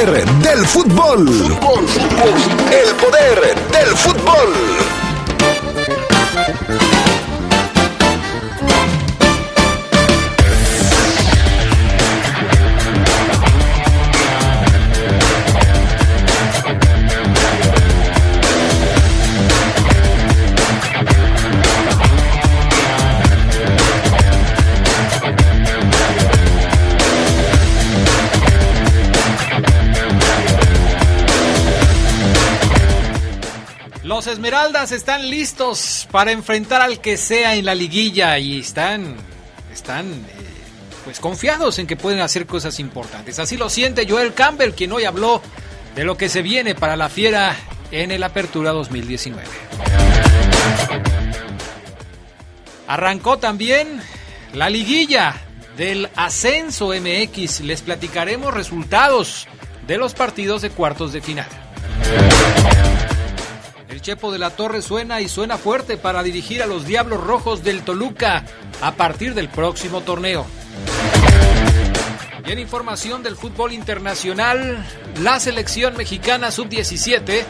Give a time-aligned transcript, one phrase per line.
[0.00, 1.28] poder del fútbol.
[2.72, 4.54] El poder del fútbol.
[34.20, 39.16] Los Esmeraldas están listos para enfrentar al que sea en la liguilla y están,
[39.72, 40.26] están eh,
[41.06, 43.38] pues confiados en que pueden hacer cosas importantes.
[43.38, 45.40] Así lo siente Joel Campbell, quien hoy habló
[45.94, 47.56] de lo que se viene para la fiera
[47.90, 49.42] en el Apertura 2019.
[52.88, 54.02] Arrancó también
[54.52, 55.34] la liguilla
[55.78, 57.60] del Ascenso MX.
[57.60, 59.48] Les platicaremos resultados
[59.86, 61.48] de los partidos de cuartos de final.
[64.00, 67.82] Chepo de la Torre suena y suena fuerte para dirigir a los Diablos Rojos del
[67.82, 68.44] Toluca
[68.80, 70.46] a partir del próximo torneo.
[72.46, 74.84] Y en información del fútbol internacional,
[75.22, 77.44] la selección mexicana sub-17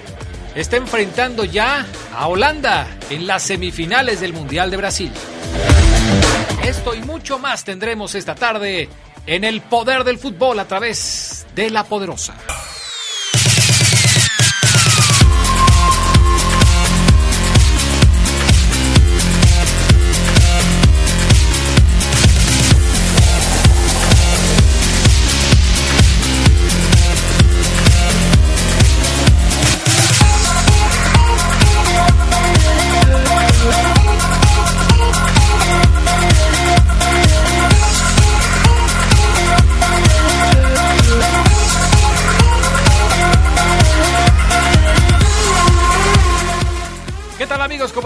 [0.55, 5.13] está enfrentando ya a Holanda en las semifinales del Mundial de Brasil.
[6.65, 8.89] Esto y mucho más tendremos esta tarde
[9.27, 12.35] en el poder del fútbol a través de la poderosa.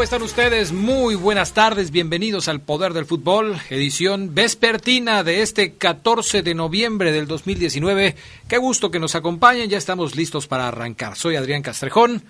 [0.05, 0.71] Están ustedes?
[0.71, 7.11] Muy buenas tardes, bienvenidos al Poder del Fútbol, edición vespertina de este 14 de noviembre
[7.11, 8.15] del 2019.
[8.47, 11.17] Qué gusto que nos acompañen, ya estamos listos para arrancar.
[11.17, 12.23] Soy Adrián Castrejón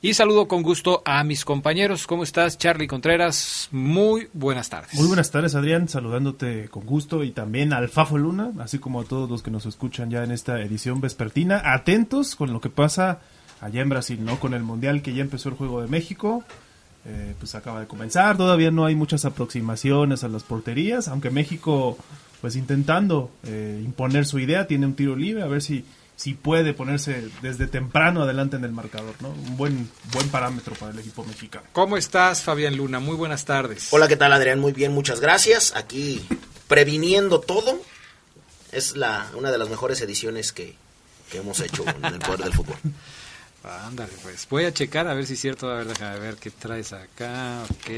[0.00, 2.06] y saludo con gusto a mis compañeros.
[2.06, 3.68] ¿Cómo estás, Charlie Contreras?
[3.70, 4.94] Muy buenas tardes.
[4.94, 9.04] Muy buenas tardes, Adrián, saludándote con gusto y también al Fafo Luna, así como a
[9.04, 11.60] todos los que nos escuchan ya en esta edición vespertina.
[11.74, 13.20] Atentos con lo que pasa
[13.60, 14.40] allá en Brasil, ¿no?
[14.40, 16.44] Con el Mundial que ya empezó el Juego de México,
[17.06, 21.96] eh, pues acaba de comenzar, todavía no hay muchas aproximaciones a las porterías, aunque México,
[22.40, 25.84] pues intentando eh, imponer su idea, tiene un tiro libre, a ver si,
[26.16, 29.30] si puede ponerse desde temprano adelante en el marcador, ¿no?
[29.30, 31.64] Un buen, buen parámetro para el equipo mexicano.
[31.72, 33.00] ¿Cómo estás, Fabián Luna?
[33.00, 33.88] Muy buenas tardes.
[33.92, 34.60] Hola, ¿qué tal, Adrián?
[34.60, 35.74] Muy bien, muchas gracias.
[35.74, 36.22] Aquí
[36.68, 37.80] previniendo todo.
[38.72, 40.76] Es la, una de las mejores ediciones que,
[41.32, 42.76] que hemos hecho en el Poder del Fútbol.
[43.62, 45.70] Ándale, pues voy a checar a ver si es cierto.
[45.70, 47.62] A ver, déjame ver qué traes acá.
[47.64, 47.90] Ok,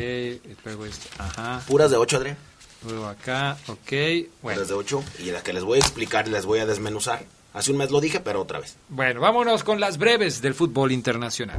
[0.65, 1.09] luego esto.
[1.19, 1.63] Ajá.
[1.67, 2.37] Puras de 8, Adrián.
[2.85, 3.93] Luego acá, ok.
[4.43, 5.05] Bueno, Puras de 8.
[5.21, 7.25] Y las que les voy a explicar les voy a desmenuzar.
[7.55, 8.77] Hace un mes lo dije, pero otra vez.
[8.89, 11.59] bueno, vámonos con las breves del fútbol internacional.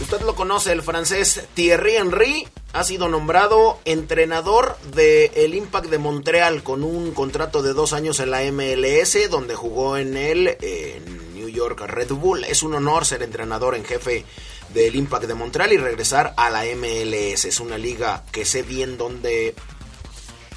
[0.00, 6.62] Usted lo conoce, el francés Thierry Henry ha sido nombrado entrenador del Impact de Montreal
[6.62, 11.80] con un contrato de dos años en la MLS, donde jugó en el en York
[11.80, 12.44] Red Bull.
[12.44, 14.24] Es un honor ser entrenador en jefe
[14.72, 17.44] del Impact de Montreal y regresar a la MLS.
[17.44, 19.54] Es una liga que sé bien dónde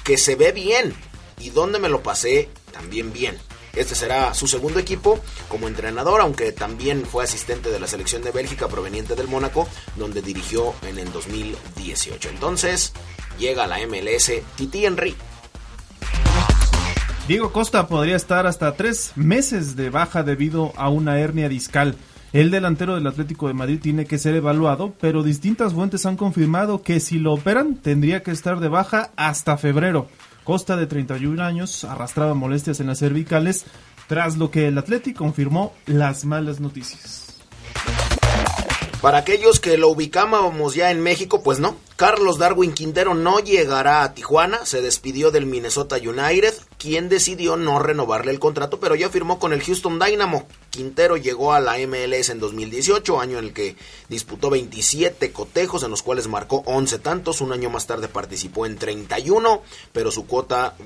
[0.04, 0.94] que se ve bien
[1.38, 3.38] y donde me lo pasé también bien.
[3.74, 5.18] Este será su segundo equipo
[5.48, 10.22] como entrenador, aunque también fue asistente de la selección de Bélgica proveniente del Mónaco, donde
[10.22, 12.28] dirigió en el 2018.
[12.28, 12.92] Entonces,
[13.38, 15.16] llega a la MLS Titi Henry.
[17.26, 21.96] Diego Costa podría estar hasta tres meses de baja debido a una hernia discal.
[22.34, 26.82] El delantero del Atlético de Madrid tiene que ser evaluado, pero distintas fuentes han confirmado
[26.82, 30.08] que si lo operan tendría que estar de baja hasta febrero.
[30.44, 33.64] Costa, de 31 años, arrastraba molestias en las cervicales,
[34.06, 37.40] tras lo que el Atlético confirmó las malas noticias.
[39.04, 41.76] Para aquellos que lo ubicábamos ya en México, pues no.
[41.96, 47.78] Carlos Darwin Quintero no llegará a Tijuana, se despidió del Minnesota United, quien decidió no
[47.78, 50.46] renovarle el contrato, pero ya firmó con el Houston Dynamo.
[50.70, 53.76] Quintero llegó a la MLS en 2018, año en el que
[54.08, 57.42] disputó 27 cotejos, en los cuales marcó 11 tantos.
[57.42, 59.62] Un año más tarde participó en 31,
[59.92, 60.76] pero su cuota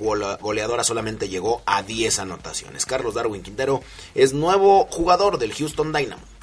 [0.41, 2.85] goleadora solamente llegó a 10 anotaciones.
[2.85, 3.81] Carlos Darwin Quintero
[4.17, 6.38] es nuevo jugador del Houston Dynamo.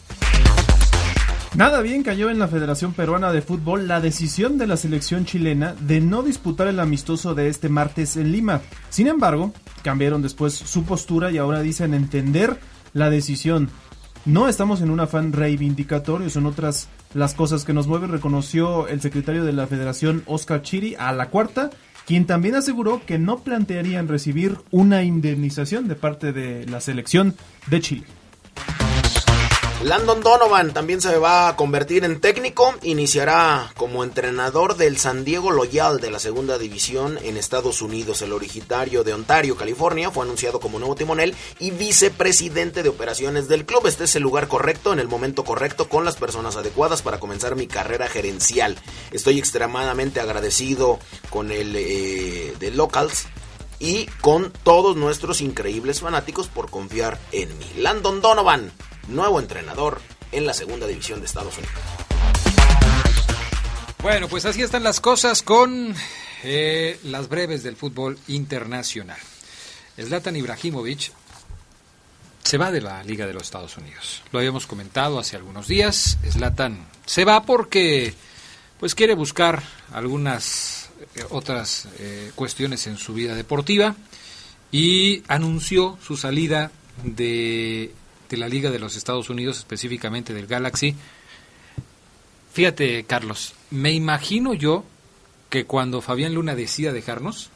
[1.56, 5.74] Nada bien cayó en la Federación Peruana de Fútbol la decisión de la selección chilena
[5.80, 8.60] de no disputar el amistoso de este martes en Lima.
[8.90, 12.60] Sin embargo, cambiaron después su postura y ahora dicen entender
[12.92, 13.70] la decisión.
[14.26, 19.00] No estamos en un afán reivindicatorio, son otras las cosas que nos mueven, reconoció el
[19.00, 21.70] secretario de la Federación, Oscar Chiri, a la cuarta,
[22.06, 27.34] quien también aseguró que no plantearían recibir una indemnización de parte de la selección
[27.68, 28.06] de Chile.
[29.84, 35.52] Landon Donovan también se va a convertir en técnico, iniciará como entrenador del San Diego
[35.52, 38.22] Loyal de la segunda división en Estados Unidos.
[38.22, 43.66] El originario de Ontario, California, fue anunciado como nuevo timonel y vicepresidente de operaciones del
[43.66, 43.86] club.
[43.86, 47.56] Este es el lugar correcto, en el momento correcto, con las personas adecuadas para comenzar
[47.56, 48.78] mi carrera gerencial.
[49.12, 51.00] Estoy extremadamente agradecido
[51.30, 53.28] con el eh, de Locals
[53.78, 57.68] y con todos nuestros increíbles fanáticos por confiar en mí.
[57.78, 58.72] Landon Donovan
[59.08, 61.76] nuevo entrenador en la segunda división de Estados Unidos.
[64.02, 65.96] Bueno, pues así están las cosas con
[66.44, 69.18] eh, las breves del fútbol internacional.
[70.00, 71.12] Zlatan Ibrahimovic
[72.44, 74.22] se va de la Liga de los Estados Unidos.
[74.32, 76.20] Lo habíamos comentado hace algunos días.
[76.30, 78.14] Zlatan se va porque
[78.80, 83.96] pues quiere buscar algunas eh, otras eh, cuestiones en su vida deportiva
[84.72, 86.72] y anunció su salida
[87.04, 87.92] de
[88.30, 90.96] de la Liga de los Estados Unidos, específicamente del Galaxy.
[92.54, 94.86] Fíjate, Carlos, me imagino yo
[95.50, 97.50] que cuando Fabián Luna decida dejarnos,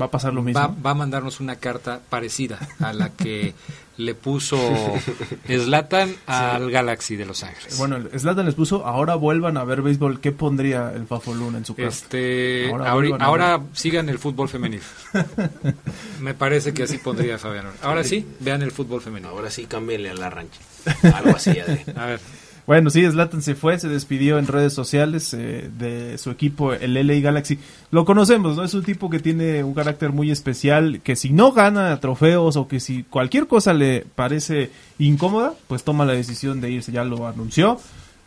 [0.00, 0.76] va a pasar lo mismo.
[0.84, 3.54] Va, a mandarnos una carta parecida a la que
[3.96, 4.58] le puso
[5.46, 7.78] Slatan al Galaxy de Los Ángeles.
[7.78, 10.20] Bueno, Slatan les puso, ahora vuelvan a ver béisbol.
[10.20, 11.88] ¿Qué pondría el Fafo Luna en su casa?
[11.88, 14.82] Este, ahora, sigan el fútbol femenino.
[16.20, 17.66] Me parece que así pondría Fabián.
[17.82, 19.30] Ahora sí, vean el fútbol femenino.
[19.30, 20.60] Ahora sí, cámbienle la rancha.
[21.14, 21.52] Algo así,
[21.96, 22.20] A ver.
[22.70, 26.94] Bueno, sí, Slatan se fue, se despidió en redes sociales eh, de su equipo, el
[26.94, 27.58] LA Galaxy.
[27.90, 28.62] Lo conocemos, ¿no?
[28.62, 32.68] Es un tipo que tiene un carácter muy especial, que si no gana trofeos o
[32.68, 34.70] que si cualquier cosa le parece
[35.00, 37.80] incómoda, pues toma la decisión de irse, ya lo anunció.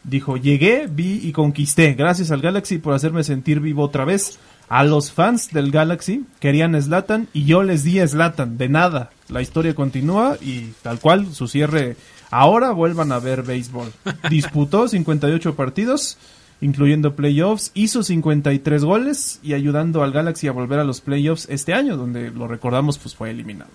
[0.04, 1.94] Dijo, llegué, vi y conquisté.
[1.94, 4.40] Gracias al Galaxy por hacerme sentir vivo otra vez.
[4.68, 9.12] A los fans del Galaxy querían Slatan y yo les di Slatan, de nada.
[9.30, 11.95] La historia continúa y tal cual su cierre
[12.33, 13.94] Ahora vuelvan a ver béisbol.
[14.30, 16.18] Disputó 58 partidos,
[16.62, 21.75] incluyendo playoffs, hizo 53 goles y ayudando al Galaxy a volver a los playoffs este
[21.75, 23.69] año, donde lo recordamos, pues fue eliminado.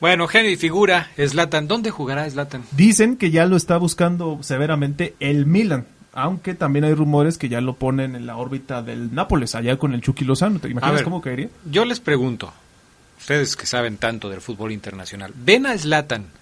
[0.00, 2.62] Bueno, genio y figura, Slatan, ¿dónde jugará Slatan?
[2.70, 7.60] Dicen que ya lo está buscando severamente el Milan, aunque también hay rumores que ya
[7.60, 10.60] lo ponen en la órbita del Nápoles, allá con el Chucky Lozano.
[10.60, 11.48] ¿Te imaginas cómo caería?
[11.68, 12.52] Yo les pregunto,
[13.18, 16.38] ustedes que saben tanto del fútbol internacional, ¿ven a Slatan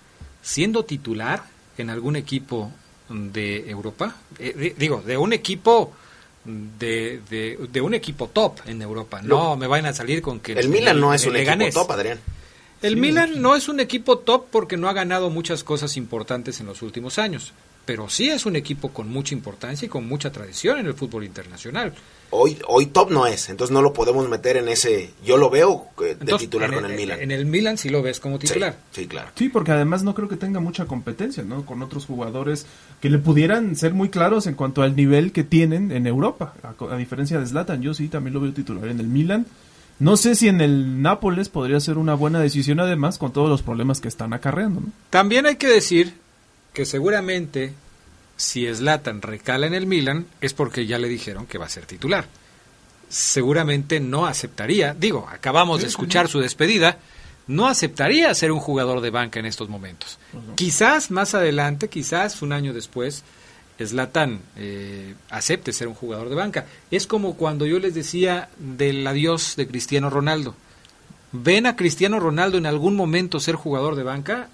[0.49, 1.43] siendo titular
[1.77, 2.73] en algún equipo
[3.11, 5.93] de Europa, eh, digo, de un equipo
[6.45, 7.21] de,
[7.71, 9.21] de, un equipo top en Europa.
[9.21, 10.53] No, me vayan a salir con que...
[10.53, 12.19] El, Milan no es un equipo top, Adrián.
[12.81, 16.67] El Milan no es un equipo top porque no ha ganado muchas cosas importantes en
[16.67, 17.53] los últimos años,
[17.89, 21.25] pero sí es un equipo con mucha importancia y con mucha tradición en el fútbol
[21.25, 21.95] internacional.
[22.29, 25.15] Hoy, hoy top no es, entonces no lo podemos meter en ese.
[25.25, 27.19] Yo lo veo eh, de titular con el, Milan.
[27.23, 28.77] En el Milan sí lo ves como titular.
[28.91, 29.31] Sí, claro.
[29.37, 31.65] Sí, porque además no creo que tenga mucha competencia, ¿no?
[31.65, 32.67] Con otros jugadores
[33.01, 36.53] que le pudieran ser muy claros en cuanto al nivel que tienen en Europa.
[36.63, 39.47] A, diferencia de Zlatan, yo sí también lo veo titular en el Milan.
[39.99, 43.63] No sé si en el Nápoles podría ser una buena decisión, además, con todos los
[43.63, 44.83] problemas que están acarreando.
[44.83, 44.89] ¿no?
[45.09, 46.13] También hay que decir
[46.75, 47.73] que seguramente
[48.39, 51.87] si Zlatan recala en el Milan es porque ya le dijeron que va a ser
[51.87, 52.27] titular.
[53.09, 56.99] Seguramente no aceptaría, digo, acabamos de escuchar su despedida,
[57.49, 60.19] no aceptaría ser un jugador de banca en estos momentos.
[60.55, 63.25] Quizás más adelante, quizás un año después,
[63.85, 66.67] Zlatan eh, acepte ser un jugador de banca.
[66.93, 70.55] Es como cuando yo les decía del adiós de Cristiano Ronaldo.
[71.33, 74.49] ¿Ven a Cristiano Ronaldo en algún momento ser jugador de banca?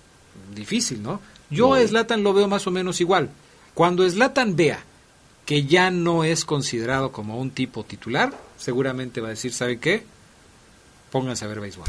[0.54, 1.20] Difícil, ¿no?
[1.50, 3.30] Yo a Zlatan lo veo más o menos igual.
[3.74, 4.84] Cuando Slatan vea
[5.44, 10.04] que ya no es considerado como un tipo titular, seguramente va a decir, ¿sabe qué?
[11.10, 11.88] Pónganse a ver béisbol.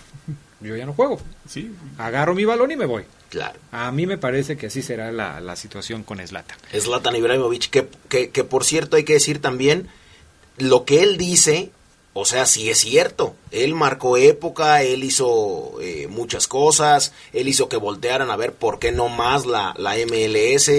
[0.60, 1.20] Yo ya no juego.
[1.48, 1.74] Sí.
[1.98, 3.04] Agarro mi balón y me voy.
[3.30, 3.58] Claro.
[3.70, 6.58] A mí me parece que así será la, situación con Slatan.
[6.72, 9.88] Slatan Ibrahimovic, que, que, que por cierto hay que decir también,
[10.58, 11.70] lo que él dice
[12.14, 13.34] o sea, sí es cierto.
[13.50, 18.78] Él marcó época, él hizo eh, muchas cosas, él hizo que voltearan a ver por
[18.78, 20.70] qué no más la, la MLS.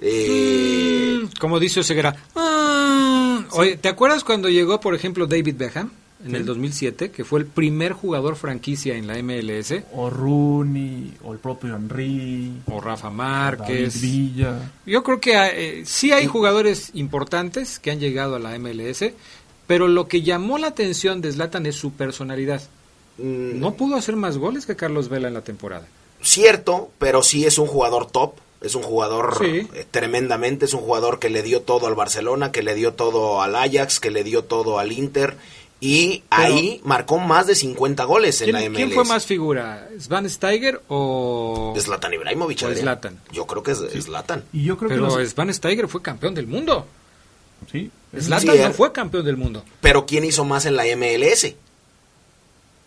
[0.00, 1.20] Eh...
[1.22, 2.14] Mm, como dice Oseguera.
[2.34, 5.90] Mm, oye, ¿te acuerdas cuando llegó, por ejemplo, David Beckham?
[6.24, 9.74] En el 2007, que fue el primer jugador franquicia en la MLS.
[9.92, 12.62] O Rooney, o el propio Henry.
[12.64, 14.00] O Rafa Márquez.
[14.00, 14.72] Villa.
[14.86, 19.12] Yo creo que eh, sí hay jugadores importantes que han llegado a la MLS
[19.66, 22.62] pero lo que llamó la atención de Zlatan es su personalidad.
[23.18, 23.60] Mm.
[23.60, 25.86] No pudo hacer más goles que Carlos Vela en la temporada.
[26.20, 28.34] cierto, pero sí es un jugador top.
[28.64, 29.68] Es un jugador Sí.
[29.74, 33.42] eh, tremendamente, es un jugador que le dio todo al Barcelona, que le dio todo
[33.42, 35.36] al Ajax, que le dio todo al Inter
[35.80, 38.76] y ahí marcó más de 50 goles en ¿Quién, la MLS.
[38.76, 39.88] quién fue más figura?
[40.00, 41.74] ¿Svan Steiger o...?
[41.78, 42.62] Zlatan Ibrahimovic.
[42.62, 42.74] O.
[42.74, 43.20] Zlatan.
[43.32, 44.44] Yo creo que es Zlatan.
[44.52, 46.86] Y yo creo Pero que los- Svan Steiger fue campeón del mundo.
[47.70, 48.72] sí, Zlatan Sí, no eh.
[48.72, 49.62] fue campeón del mundo.
[49.82, 51.54] Pero ¿quién hizo más en la MLS?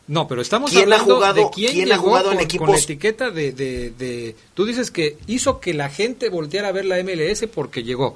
[0.07, 2.65] No, pero estamos ¿Quién ha hablando jugado- de quién, quién ha jugado en con, equipos-
[2.67, 6.71] con la etiqueta de, de, de- Tú dices que hizo que la gente volteara a
[6.71, 8.15] ver la MLS porque llegó.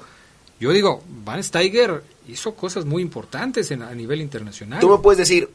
[0.58, 4.80] Yo digo, Van Steiger hizo cosas muy importantes en- a nivel internacional.
[4.80, 5.50] Tú me puedes decir,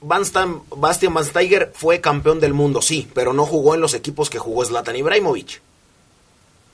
[0.00, 3.92] Van Stam- Bastian Van Steiger fue campeón del mundo, sí, pero no jugó en los
[3.94, 5.60] equipos que jugó Zlatan Ibrahimovic.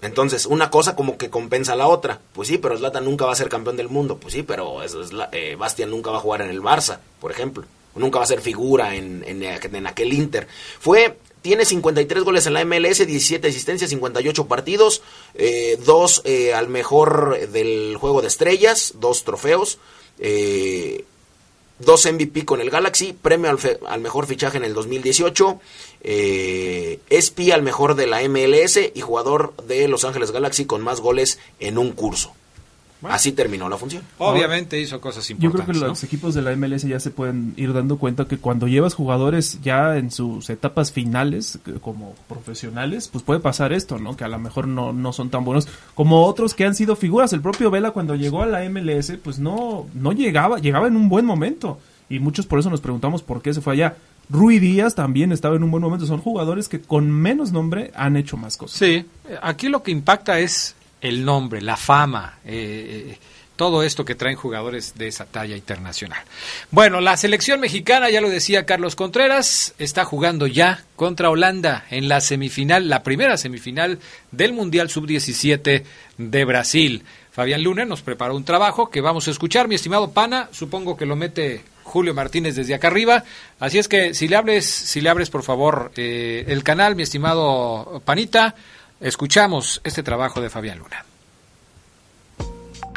[0.02, 2.20] Entonces, una cosa como que compensa la otra.
[2.34, 4.18] Pues sí, pero Zlatan nunca va a ser campeón del mundo.
[4.18, 6.98] Pues sí, pero es- es la- eh, Bastian nunca va a jugar en el Barça,
[7.20, 7.64] por ejemplo.
[7.96, 10.46] Nunca va a ser figura en, en, aquel Inter.
[10.80, 11.16] Fue...
[11.44, 15.02] Tiene 53 goles en la MLS, 17 asistencias, 58 partidos,
[15.34, 19.76] eh, dos eh, al mejor del juego de estrellas, dos trofeos,
[20.18, 21.04] eh,
[21.80, 25.60] dos MVP con el Galaxy, premio al, fe- al mejor fichaje en el 2018,
[26.02, 31.00] eh, SP al mejor de la MLS y jugador de Los Ángeles Galaxy con más
[31.02, 32.32] goles en un curso.
[33.04, 33.16] Bueno.
[33.16, 34.02] Así terminó la función.
[34.16, 35.76] Obviamente hizo cosas Yo creo importantes.
[35.76, 35.88] que ¿no?
[35.88, 39.58] los equipos de la MLS ya se pueden ir dando cuenta que cuando llevas jugadores
[39.62, 44.16] ya en sus etapas finales, como profesionales, pues puede pasar esto, ¿no?
[44.16, 47.34] Que a lo mejor no, no son tan buenos como otros que han sido figuras.
[47.34, 51.10] El propio Vela cuando llegó a la MLS, pues no, no llegaba, llegaba en un
[51.10, 51.78] buen momento.
[52.08, 53.96] Y muchos por eso nos preguntamos por qué se fue allá.
[54.30, 56.06] Rui Díaz también estaba en un buen momento.
[56.06, 58.78] Son jugadores que con menos nombre han hecho más cosas.
[58.78, 59.04] Sí,
[59.42, 63.18] aquí lo que impacta es el nombre, la fama, eh, eh,
[63.56, 66.24] todo esto que traen jugadores de esa talla internacional.
[66.70, 72.08] Bueno, la selección mexicana, ya lo decía Carlos Contreras, está jugando ya contra Holanda en
[72.08, 73.98] la semifinal, la primera semifinal
[74.32, 75.84] del Mundial Sub-17
[76.16, 77.04] de Brasil.
[77.32, 81.04] Fabián Luna nos preparó un trabajo que vamos a escuchar, mi estimado Pana, supongo que
[81.04, 83.24] lo mete Julio Martínez desde acá arriba.
[83.60, 87.02] Así es que si le hables, si le abres por favor eh, el canal, mi
[87.02, 88.54] estimado Panita,
[89.00, 91.04] escuchamos este trabajo de Fabián Luna.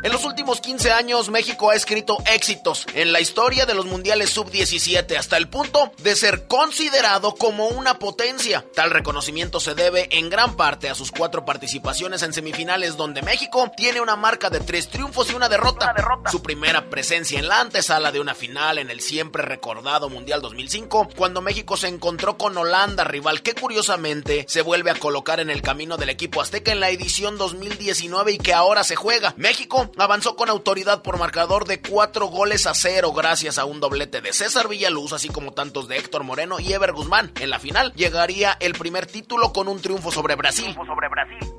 [0.03, 4.29] En los últimos 15 años, México ha escrito éxitos en la historia de los mundiales
[4.29, 8.63] sub-17 hasta el punto de ser considerado como una potencia.
[8.75, 13.71] Tal reconocimiento se debe en gran parte a sus cuatro participaciones en semifinales donde México
[13.75, 15.95] tiene una marca de tres triunfos y una derrota.
[16.29, 21.09] Su primera presencia en la antesala de una final en el siempre recordado Mundial 2005,
[21.17, 25.63] cuando México se encontró con Holanda, rival que curiosamente se vuelve a colocar en el
[25.63, 29.33] camino del equipo azteca en la edición 2019 y que ahora se juega.
[29.37, 34.21] México avanzó con autoridad por marcador de cuatro goles a cero gracias a un doblete
[34.21, 37.31] de César Villaluz, así como tantos de Héctor Moreno y Ever Guzmán.
[37.39, 40.75] En la final llegaría el primer título con un triunfo sobre Brasil.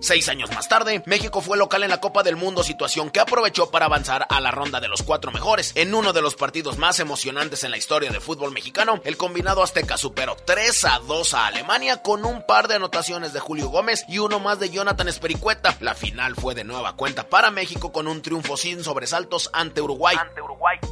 [0.01, 3.71] Seis años más tarde, México fue local en la Copa del Mundo, situación que aprovechó
[3.71, 5.73] para avanzar a la ronda de los cuatro mejores.
[5.75, 9.63] En uno de los partidos más emocionantes en la historia del fútbol mexicano, el combinado
[9.63, 14.05] azteca superó 3 a 2 a Alemania con un par de anotaciones de Julio Gómez
[14.09, 15.77] y uno más de Jonathan Espericueta.
[15.81, 20.17] La final fue de nueva cuenta para México con un triunfo sin sobresaltos ante Uruguay.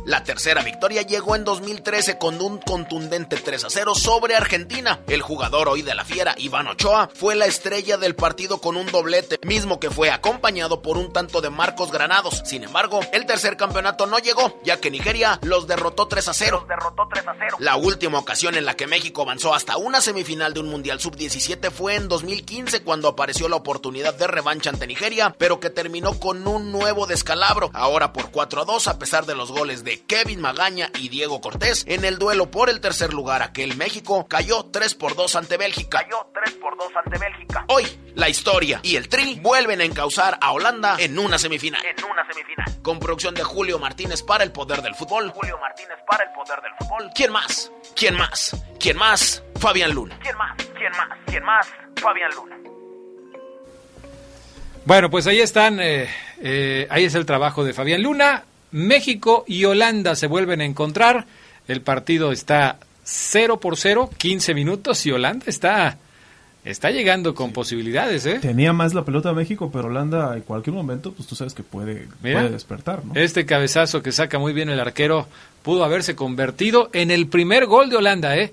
[0.04, 5.00] La tercera victoria llegó en 2013 con un contundente 3 a 0 sobre Argentina.
[5.08, 8.86] El jugador hoy de la fiera, Iván Ochoa, fue la estrella del partido con un
[8.86, 12.42] doblete, mismo que fue acompañado por un tanto de Marcos Granados.
[12.44, 16.66] Sin embargo, el tercer campeonato no llegó, ya que Nigeria los derrotó 3 a 0.
[17.58, 21.70] La última ocasión en la que México avanzó hasta una semifinal de un Mundial Sub-17
[21.70, 26.46] fue en 2015 cuando apareció la oportunidad de revancha ante Nigeria, pero que terminó con
[26.46, 30.38] un nuevo descalabro, ahora por 4 a 2 a pesar de los goles de Kevin
[30.38, 31.82] Magaña y Diego Cortés.
[31.88, 36.02] En el duelo por el tercer lugar, aquel México cayó 3 por 2 ante Bélgica.
[36.02, 37.64] Cayó 3 por 2 ante Bélgica.
[37.68, 41.82] Hoy, la historia y el Tri vuelven a encauzar a Holanda en una semifinal.
[41.86, 42.82] En una semifinal.
[42.82, 45.30] Con producción de Julio Martínez para el poder del fútbol.
[45.30, 47.10] Julio Martínez para el poder del fútbol.
[47.14, 47.72] ¿Quién más?
[47.94, 48.62] ¿Quién más?
[48.78, 49.42] ¿Quién más?
[49.58, 50.18] Fabián Luna.
[50.20, 50.54] ¿Quién más?
[50.76, 51.08] ¿Quién más?
[51.24, 51.66] ¿Quién más?
[51.96, 52.55] Fabián Luna.
[54.86, 56.06] Bueno, pues ahí están, eh,
[56.40, 58.44] eh, ahí es el trabajo de Fabián Luna.
[58.70, 61.26] México y Holanda se vuelven a encontrar.
[61.66, 65.98] El partido está 0 por 0, 15 minutos y Holanda está,
[66.64, 68.38] está llegando con posibilidades, ¿eh?
[68.40, 72.06] Tenía más la pelota México, pero Holanda en cualquier momento, pues tú sabes que puede,
[72.22, 72.42] Mira.
[72.42, 73.14] puede despertar, ¿no?
[73.16, 75.26] Este cabezazo que saca muy bien el arquero
[75.64, 78.52] pudo haberse convertido en el primer gol de Holanda, ¿eh?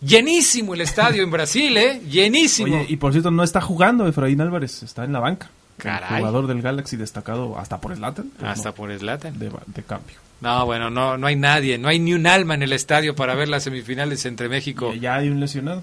[0.00, 2.00] Llenísimo el estadio en Brasil, ¿eh?
[2.08, 2.72] Llenísimo.
[2.72, 5.50] Oye, y por cierto, no está jugando Efraín Álvarez, está en la banca.
[5.78, 6.14] Caray.
[6.14, 8.30] El jugador del Galaxy destacado hasta por Zlatan.
[8.38, 9.38] pues Hasta no, por Zlatan.
[9.38, 10.16] de, de cambio.
[10.40, 13.34] No, bueno, no, no hay nadie, no hay ni un alma en el estadio para
[13.34, 14.92] ver las semifinales entre México.
[14.92, 15.82] Y ya hay un lesionado.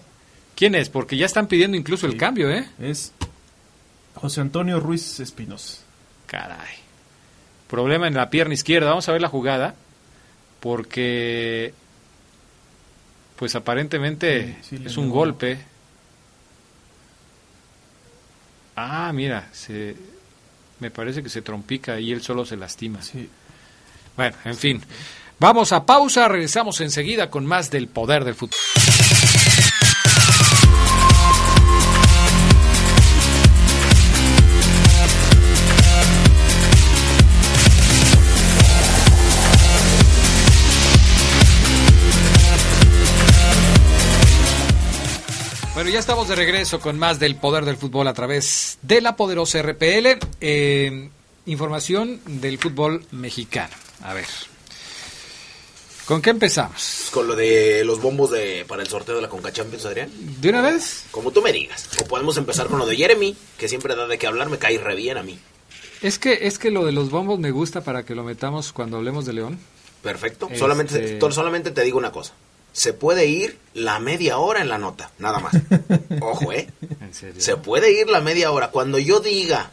[0.56, 0.90] ¿Quién es?
[0.90, 2.68] Porque ya están pidiendo incluso el cambio, ¿eh?
[2.80, 3.14] Es
[4.16, 5.80] José Antonio Ruiz Espinosa.
[6.26, 6.76] Caray.
[7.70, 8.90] Problema en la pierna izquierda.
[8.90, 9.76] Vamos a ver la jugada.
[10.60, 11.74] Porque,
[13.38, 15.60] pues aparentemente Sí, sí, le es un golpe.
[18.82, 19.94] Ah, mira, se,
[20.80, 23.02] me parece que se trompica y él solo se lastima.
[23.02, 23.28] Sí.
[24.16, 24.82] Bueno, en fin.
[25.38, 28.58] Vamos a pausa, regresamos enseguida con más del poder del fútbol.
[45.80, 49.16] Bueno, ya estamos de regreso con más del poder del fútbol a través de la
[49.16, 50.20] poderosa RPL.
[50.42, 51.10] Eh,
[51.46, 53.74] información del fútbol mexicano.
[54.02, 54.26] A ver.
[56.04, 57.08] ¿Con qué empezamos?
[57.14, 60.12] Con lo de los bombos de para el sorteo de la Conca Champions, Adrián.
[60.42, 61.06] ¿De una vez?
[61.12, 61.88] Como tú me digas.
[62.02, 64.80] O podemos empezar con lo de Jeremy, que siempre da de qué hablar, me cae
[64.80, 65.40] re bien a mí.
[66.02, 68.98] Es que, es que lo de los bombos me gusta para que lo metamos cuando
[68.98, 69.58] hablemos de León.
[70.04, 70.48] Perfecto.
[70.48, 72.34] Este- Solamente, solamente te digo una cosa.
[72.80, 75.54] Se puede ir la media hora en la nota, nada más.
[76.22, 76.70] Ojo, ¿eh?
[77.02, 77.42] En serio.
[77.42, 78.70] Se puede ir la media hora.
[78.70, 79.70] Cuando yo diga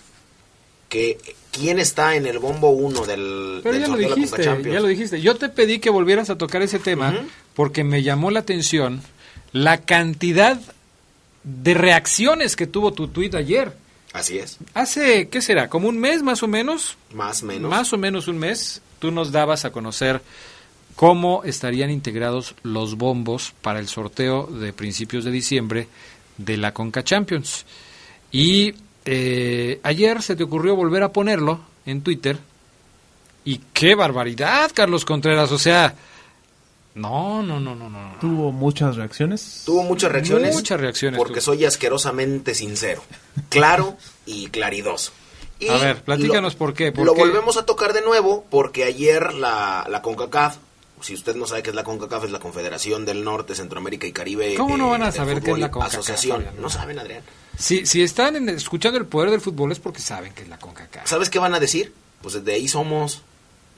[0.88, 1.16] que
[1.52, 4.72] quién está en el bombo 1 del, Pero del ya lo sorteo de la dijiste,
[4.72, 5.20] ya lo dijiste.
[5.20, 7.14] Yo te pedí que volvieras a tocar ese tema
[7.54, 9.00] porque me llamó la atención
[9.52, 10.60] la cantidad
[11.44, 13.72] de reacciones que tuvo tu tweet ayer.
[14.14, 15.68] Así es, Hace, ¿qué será?
[15.68, 16.96] ¿Como un mes más o menos?
[17.12, 17.70] más o menos.
[17.70, 20.22] Más o menos un mes, tú nos dabas a conocer
[20.96, 25.88] cómo estarían integrados los bombos para el sorteo de principios de diciembre
[26.38, 27.64] de la Conca Champions.
[28.32, 28.74] Y
[29.04, 32.38] eh, ayer se te ocurrió volver a ponerlo en Twitter.
[33.44, 35.52] Y qué barbaridad, Carlos Contreras.
[35.52, 35.94] O sea,
[36.94, 38.16] no, no, no, no, no.
[38.20, 39.62] Tuvo muchas reacciones.
[39.66, 40.54] Tuvo muchas reacciones.
[40.54, 43.02] Muchas reacciones Porque soy asquerosamente sincero,
[43.50, 45.12] claro y claridoso.
[45.60, 47.20] Y A ver, platícanos lo- por qué, por lo qué.
[47.20, 50.56] volvemos a tocar de nuevo porque ayer la, la CONCACAF,
[51.00, 54.12] si usted no sabe qué es la CONCACAF, es la Confederación del Norte, Centroamérica y
[54.12, 54.54] Caribe.
[54.54, 56.36] ¿Cómo no van a saber qué es la CONCACAF, Asociación.
[56.44, 56.60] Fabián?
[56.62, 57.22] No saben, Adrián.
[57.58, 60.58] Si, si están en- escuchando el poder del fútbol es porque saben que es la
[60.58, 61.06] CONCACAF.
[61.08, 61.92] ¿Sabes qué van a decir?
[62.22, 63.22] Pues de ahí somos.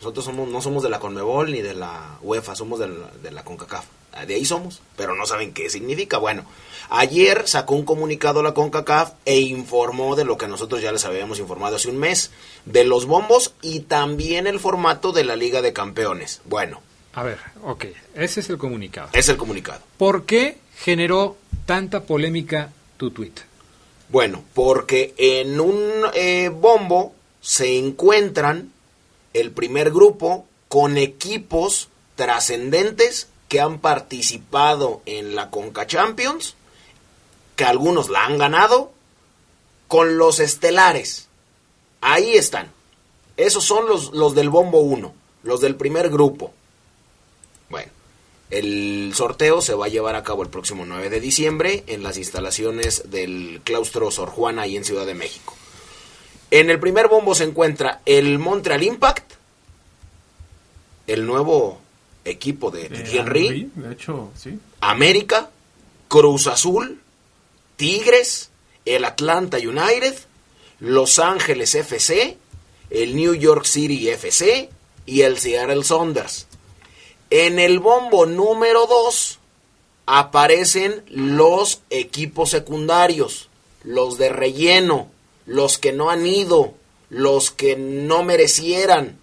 [0.00, 3.30] Nosotros somos, no somos de la CONMEBOL ni de la UEFA, somos de la, de
[3.32, 3.84] la CONCACAF.
[4.26, 6.18] De ahí somos, pero no saben qué significa.
[6.18, 6.44] Bueno,
[6.88, 11.38] ayer sacó un comunicado la CONCACAF e informó de lo que nosotros ya les habíamos
[11.38, 12.30] informado hace un mes,
[12.64, 16.40] de los bombos y también el formato de la Liga de Campeones.
[16.44, 16.80] Bueno,
[17.18, 19.08] A ver, ok, ese es el comunicado.
[19.12, 19.80] es el comunicado.
[19.96, 23.32] ¿Por qué generó tanta polémica tu tweet?
[24.08, 25.82] Bueno, porque en un
[26.14, 28.70] eh, bombo se encuentran
[29.34, 36.54] el primer grupo con equipos trascendentes que han participado en la Conca Champions,
[37.56, 38.92] que algunos la han ganado,
[39.88, 41.26] con los estelares.
[42.00, 42.70] Ahí están.
[43.36, 46.54] Esos son los, los del bombo 1, los del primer grupo.
[48.50, 52.16] El sorteo se va a llevar a cabo el próximo 9 de diciembre en las
[52.16, 55.54] instalaciones del claustro Sor Juana ahí en Ciudad de México.
[56.50, 59.32] En el primer bombo se encuentra el Montreal Impact,
[61.06, 61.78] el nuevo
[62.24, 64.58] equipo de Henry, Henry, De hecho, sí.
[64.80, 65.50] América,
[66.08, 67.00] Cruz Azul,
[67.76, 68.50] Tigres,
[68.86, 70.14] el Atlanta United,
[70.80, 72.38] Los Ángeles FC,
[72.90, 74.70] el New York City FC
[75.04, 76.46] y el Seattle Saunders.
[77.30, 79.38] En el bombo número 2
[80.06, 83.48] aparecen los equipos secundarios,
[83.84, 85.08] los de relleno,
[85.44, 86.74] los que no han ido,
[87.10, 89.18] los que no merecieran.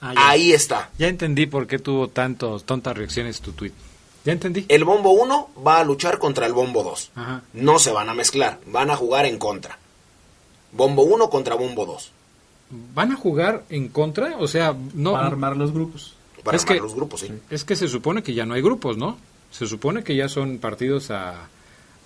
[0.00, 0.90] Ah, Ahí está.
[0.98, 3.72] Ya entendí por qué tuvo tantos, tantas reacciones tu tweet.
[4.24, 4.66] Ya entendí.
[4.68, 7.12] El bombo 1 va a luchar contra el bombo 2.
[7.14, 7.42] Ajá.
[7.54, 9.78] No se van a mezclar, van a jugar en contra.
[10.72, 12.12] Bombo 1 contra bombo 2.
[12.94, 14.36] ¿Van a jugar en contra?
[14.38, 15.12] O sea, no.
[15.12, 16.14] Para armar los grupos.
[16.44, 17.32] Para Es armar que- los grupos, sí.
[17.50, 19.18] Es que se supone que ya no hay grupos, ¿no?
[19.50, 21.48] Se supone que ya son partidos a,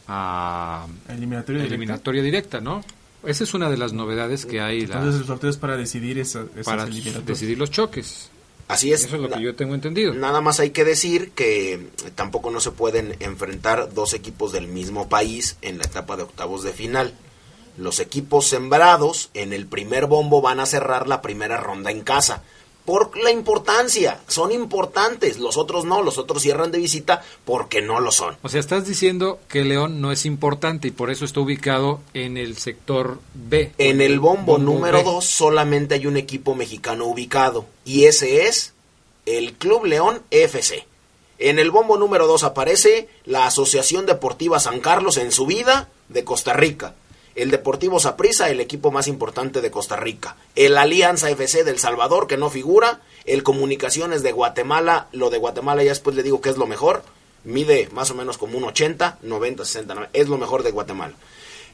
[0.08, 1.74] a Eliminatoria directa.
[1.74, 2.84] eliminatoria directa, ¿no?
[3.24, 6.18] Esa es una de las novedades que hay la- Entonces el sorteo es para decidir
[6.18, 8.30] esa, esas para decidir los choques.
[8.68, 9.04] Así es.
[9.04, 10.14] Eso es lo que yo tengo entendido.
[10.14, 15.08] Nada más hay que decir que tampoco no se pueden enfrentar dos equipos del mismo
[15.08, 17.12] país en la etapa de octavos de final.
[17.76, 22.42] Los equipos sembrados en el primer bombo van a cerrar la primera ronda en casa.
[22.84, 25.38] Por la importancia, son importantes.
[25.38, 28.36] Los otros no, los otros cierran de visita porque no lo son.
[28.42, 32.36] O sea, estás diciendo que León no es importante y por eso está ubicado en
[32.36, 33.72] el sector B.
[33.78, 35.04] En el bombo, Bombo número B.
[35.04, 38.72] 2 solamente hay un equipo mexicano ubicado y ese es
[39.26, 40.86] el Club León FC.
[41.38, 46.24] En el bombo número 2 aparece la Asociación Deportiva San Carlos en su vida de
[46.24, 46.94] Costa Rica.
[47.34, 50.36] El Deportivo Saprissa, el equipo más importante de Costa Rica.
[50.54, 53.00] El Alianza FC del Salvador, que no figura.
[53.24, 55.08] El Comunicaciones de Guatemala.
[55.12, 57.02] Lo de Guatemala ya después le digo que es lo mejor.
[57.44, 60.10] Mide más o menos como un 80, 90, 60.
[60.12, 61.14] Es lo mejor de Guatemala.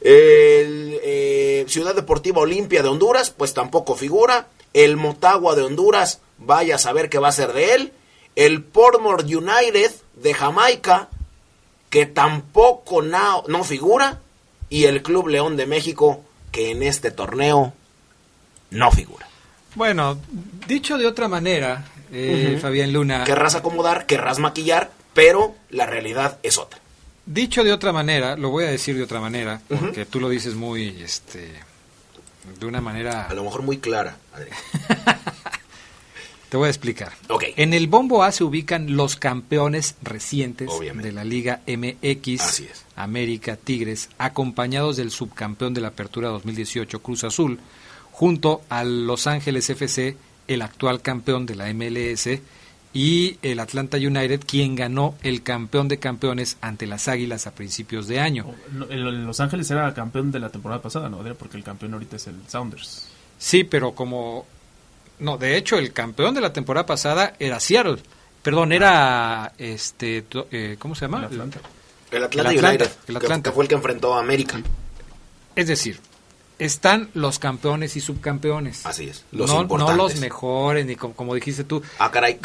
[0.01, 4.47] El eh, Ciudad Deportiva Olimpia de Honduras, pues tampoco figura.
[4.73, 7.93] El Motagua de Honduras, vaya a saber qué va a ser de él.
[8.37, 11.09] El Portmore United de Jamaica,
[11.91, 14.21] que tampoco no, no figura.
[14.71, 17.73] Y el Club León de México, que en este torneo
[18.71, 19.27] no figura.
[19.75, 20.19] Bueno,
[20.67, 23.25] dicho de otra manera, eh, Fabián Luna.
[23.25, 26.81] Querrás acomodar, querrás maquillar, pero la realidad es otra.
[27.27, 30.55] Dicho de otra manera, lo voy a decir de otra manera, porque tú lo dices
[30.55, 31.53] muy, este,
[32.59, 33.27] de una manera...
[33.27, 34.17] A lo mejor muy clara.
[36.49, 37.13] Te voy a explicar.
[37.29, 37.45] Ok.
[37.57, 42.85] En el Bombo A se ubican los campeones recientes de la Liga MX, Así es.
[42.97, 47.59] América, Tigres, acompañados del subcampeón de la Apertura 2018, Cruz Azul,
[48.13, 50.17] junto a Los Ángeles FC,
[50.49, 52.41] el actual campeón de la MLS,
[52.95, 58.09] y el Atlanta United, quien ganó el campeón de campeones ante las Águilas a principios
[58.09, 58.47] de año.
[58.89, 61.19] El- el Los Ángeles era campeón de la temporada pasada, ¿no?
[61.35, 63.07] Porque el campeón ahorita es el Sounders.
[63.39, 64.47] Sí, pero como...
[65.21, 67.99] No, de hecho, el campeón de la temporada pasada era Seattle.
[68.43, 69.53] Perdón, era...
[69.59, 71.19] este to- eh, ¿Cómo se llama?
[71.19, 71.59] El Atlanta.
[72.11, 73.51] El Atlanta, El Atlanta, United, el que- Atlanta.
[73.51, 74.61] Que, fue el que enfrentó a América.
[75.57, 75.99] Es decir,
[76.59, 78.85] están los campeones y subcampeones.
[78.87, 79.97] Así es, los no, no importantes.
[79.97, 81.83] los mejores, ni como, como dijiste tú.
[81.99, 82.39] Ah, caray,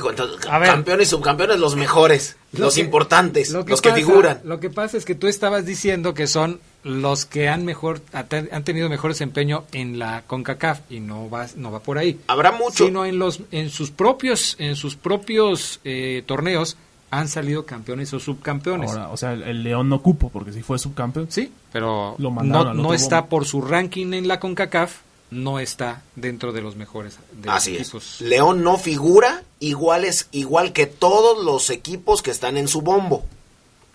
[0.50, 0.70] A ver.
[0.70, 4.42] campeones y subcampeones, los mejores, Lo los que- importantes, Lo que los que figuran.
[4.44, 8.64] Lo que pasa es que tú estabas diciendo que son los que han mejor han
[8.66, 12.20] tenido mejor desempeño en la CONCACAF y no va no va por ahí.
[12.28, 12.86] Habrá mucho.
[12.86, 16.76] Sino en los en sus propios en sus propios eh, torneos
[17.14, 18.90] han salido campeones o subcampeones.
[18.92, 21.28] Ahora, o sea, el, el León no cupo porque si fue subcampeón.
[21.30, 24.98] Sí, pero Lo no, está por su ranking en la CONCACAF,
[25.30, 27.82] no está dentro de los mejores de los Así es.
[27.82, 28.22] equipos.
[28.22, 33.24] León no figura igual, es, igual que todos los equipos que están en su bombo.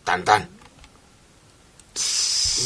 [0.04, 0.48] Tan tan.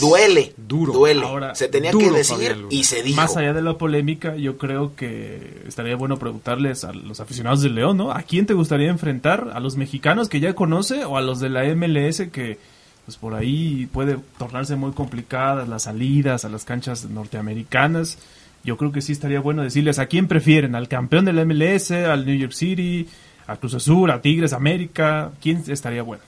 [0.01, 0.55] Duele.
[0.57, 0.93] Duro.
[0.93, 1.25] Duele.
[1.25, 3.21] Ahora, se tenía duro, que decir y se dijo.
[3.21, 7.75] Más allá de la polémica, yo creo que estaría bueno preguntarles a los aficionados del
[7.75, 8.13] León, ¿no?
[8.13, 9.51] ¿A quién te gustaría enfrentar?
[9.55, 12.59] ¿A los mexicanos que ya conoce o a los de la MLS que
[13.05, 18.19] pues por ahí puede tornarse muy complicadas las salidas a las canchas norteamericanas?
[18.65, 21.91] Yo creo que sí estaría bueno decirles a quién prefieren, al campeón de la MLS,
[21.91, 23.09] al New York City,
[23.47, 26.23] a Cruz Azul, a Tigres, América, ¿quién estaría bueno?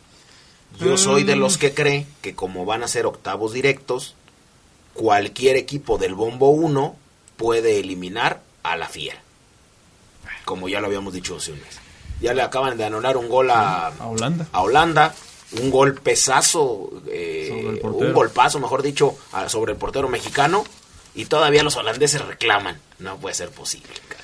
[0.79, 1.41] Yo soy de Mm.
[1.41, 4.15] los que cree que como van a ser octavos directos,
[4.93, 6.97] cualquier equipo del bombo 1
[7.37, 9.21] puede eliminar a la fiera.
[10.45, 11.79] Como ya lo habíamos dicho hace un mes.
[12.21, 14.47] Ya le acaban de anular un gol a, A Holanda.
[14.53, 15.15] a Holanda,
[15.53, 15.71] un
[17.09, 18.07] eh, Sobre el portero.
[18.09, 19.17] un golpazo, mejor dicho,
[19.49, 20.65] sobre el portero mexicano.
[21.15, 22.81] Y todavía los holandeses reclaman.
[22.99, 24.24] No puede ser posible, caray.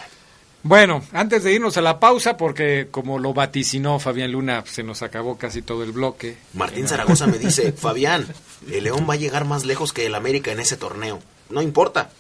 [0.63, 5.01] Bueno, antes de irnos a la pausa, porque como lo vaticinó Fabián Luna, se nos
[5.03, 6.37] acabó casi todo el bloque.
[6.53, 8.27] Martín Zaragoza me dice, Fabián,
[8.71, 11.19] el León va a llegar más lejos que el América en ese torneo.
[11.49, 12.11] No importa,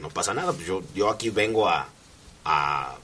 [0.00, 0.52] no pasa nada.
[0.52, 1.88] Pues yo, yo aquí vengo a,
[2.44, 2.96] a,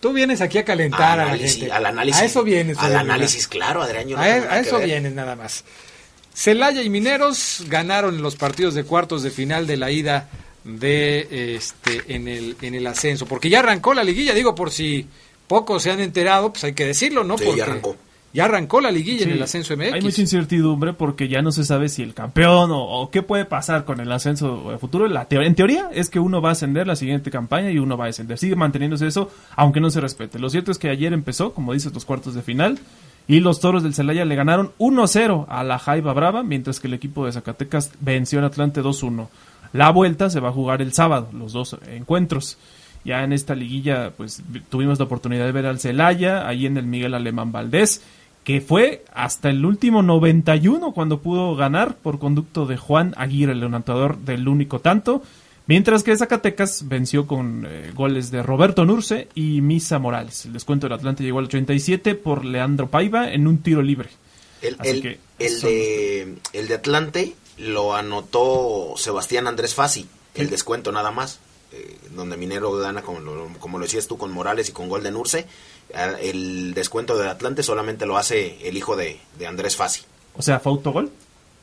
[0.00, 1.70] Tú vienes aquí a calentar a, la gente.
[1.70, 2.22] al análisis.
[2.22, 2.78] A eso vienes.
[2.78, 4.08] Al análisis, claro, Adrián.
[4.08, 4.86] yo no A, e- a eso ver.
[4.86, 5.62] vienes nada más.
[6.34, 10.30] Celaya y Mineros ganaron los partidos de cuartos de final de la ida
[10.64, 15.06] de este en el en el ascenso, porque ya arrancó la liguilla, digo por si
[15.48, 17.36] pocos se han enterado, pues hay que decirlo, ¿no?
[17.36, 17.96] Sí, ya porque arrancó.
[18.32, 19.92] ya arrancó la liguilla en el ascenso MX.
[19.92, 23.44] Hay mucha incertidumbre porque ya no se sabe si el campeón o, o qué puede
[23.44, 25.08] pasar con el ascenso futuro.
[25.08, 27.96] La teo- en teoría es que uno va a ascender la siguiente campaña y uno
[27.98, 28.38] va a descender.
[28.38, 30.38] Sigue manteniéndose eso, aunque no se respete.
[30.38, 32.78] Lo cierto es que ayer empezó, como dices, los cuartos de final.
[33.28, 36.94] Y los toros del Celaya le ganaron 1-0 a la Jaiba Brava, mientras que el
[36.94, 39.28] equipo de Zacatecas venció al Atlante 2-1.
[39.72, 42.58] La vuelta se va a jugar el sábado, los dos encuentros.
[43.04, 46.76] Ya en esta liguilla, pues vi- tuvimos la oportunidad de ver al Celaya, ahí en
[46.76, 48.02] el Miguel Alemán Valdés,
[48.44, 53.62] que fue hasta el último 91 cuando pudo ganar por conducto de Juan Aguirre, el
[53.64, 55.22] anotador del único tanto.
[55.68, 60.44] Mientras que Zacatecas venció con eh, goles de Roberto Nurce y Misa Morales.
[60.44, 64.08] El descuento del Atlante llegó al 87 por Leandro Paiva en un tiro libre.
[64.60, 70.08] El, Así el- que el son- de, el de Atlante lo anotó Sebastián Andrés Fassi,
[70.34, 71.40] el descuento nada más,
[71.72, 75.02] eh, donde Minero gana, como lo, como lo decías tú, con Morales y con gol
[75.02, 75.46] de Nurce.
[75.94, 80.02] Ah, El descuento de Atlante solamente lo hace el hijo de, de Andrés Fassi.
[80.34, 81.10] O sea, fue autogol.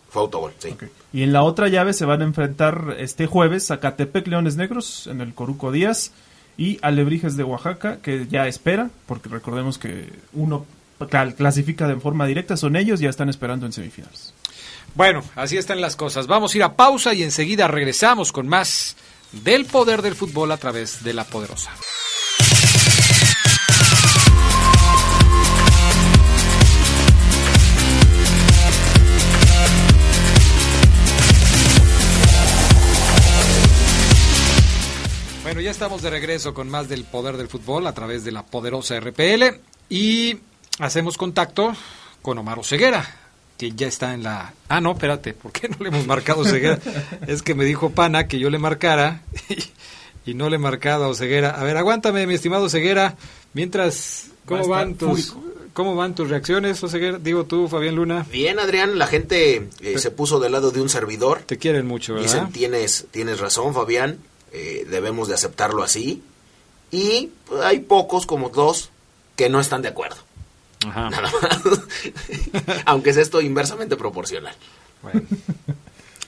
[0.10, 0.76] Fue autogol, sí.
[1.14, 5.22] Y en la otra llave se van a enfrentar este jueves Zacatepec Leones Negros en
[5.22, 6.12] el Coruco Díaz
[6.58, 10.66] y Alebrijes de Oaxaca, que ya espera, porque recordemos que uno
[11.38, 14.34] clasifica de forma directa son ellos, ya están esperando en semifinales.
[14.96, 16.28] Bueno, así están las cosas.
[16.28, 18.96] Vamos a ir a pausa y enseguida regresamos con más
[19.32, 21.72] del poder del fútbol a través de la poderosa.
[35.44, 38.46] Bueno, ya estamos de regreso con más del poder del fútbol a través de la
[38.46, 40.38] poderosa RPL y
[40.78, 41.74] hacemos contacto
[42.22, 43.04] con Omar Ceguera,
[43.60, 44.54] que ya está en la...
[44.70, 46.80] Ah, no, espérate, ¿por qué no le hemos marcado a Ceguera?
[47.28, 51.04] es que me dijo Pana que yo le marcara y, y no le he marcado
[51.04, 51.50] a Oseguera.
[51.50, 53.18] A ver, aguántame, mi estimado Ceguera,
[53.54, 54.28] mientras...
[54.46, 55.36] ¿Cómo van tus...
[55.74, 57.20] ¿Cómo van tus reacciones, Oseguera?
[57.20, 58.26] Digo tú, Fabián Luna.
[58.32, 61.42] Bien, Adrián, la gente eh, se puso del lado de un servidor.
[61.46, 62.28] Te quieren mucho, ¿verdad?
[62.28, 64.20] Dicen, tienes, tienes razón, Fabián,
[64.52, 66.24] eh, debemos de aceptarlo así.
[66.92, 68.90] Y pues, hay pocos, como dos,
[69.36, 70.18] que no están de acuerdo.
[70.88, 71.10] Ajá.
[71.10, 71.62] Nada más.
[72.86, 74.56] Aunque es esto inversamente proporcional.
[75.02, 75.22] Bueno.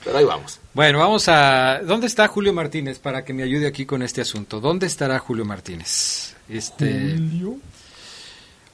[0.04, 0.60] Pero ahí vamos.
[0.74, 1.80] Bueno, vamos a...
[1.82, 4.60] ¿Dónde está Julio Martínez para que me ayude aquí con este asunto?
[4.60, 6.34] ¿Dónde estará Julio Martínez?
[6.48, 7.18] Este...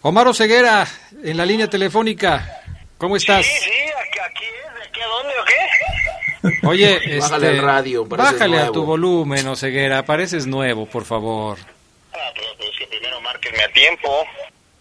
[0.01, 0.87] Omar Ceguera,
[1.23, 2.63] en la línea telefónica.
[2.99, 3.45] ¿Cómo estás?
[3.45, 6.67] Sí, sí, aquí, aquí es, ¿de aquí a dónde o qué?
[6.67, 11.59] Oye, este, Bájale al radio, bájale a tu volumen, Oseguera, pareces nuevo, por favor.
[12.13, 14.25] Ah, pero pues que primero márquenme a tiempo.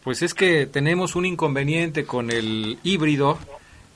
[0.08, 3.38] Pues es que tenemos un inconveniente con el híbrido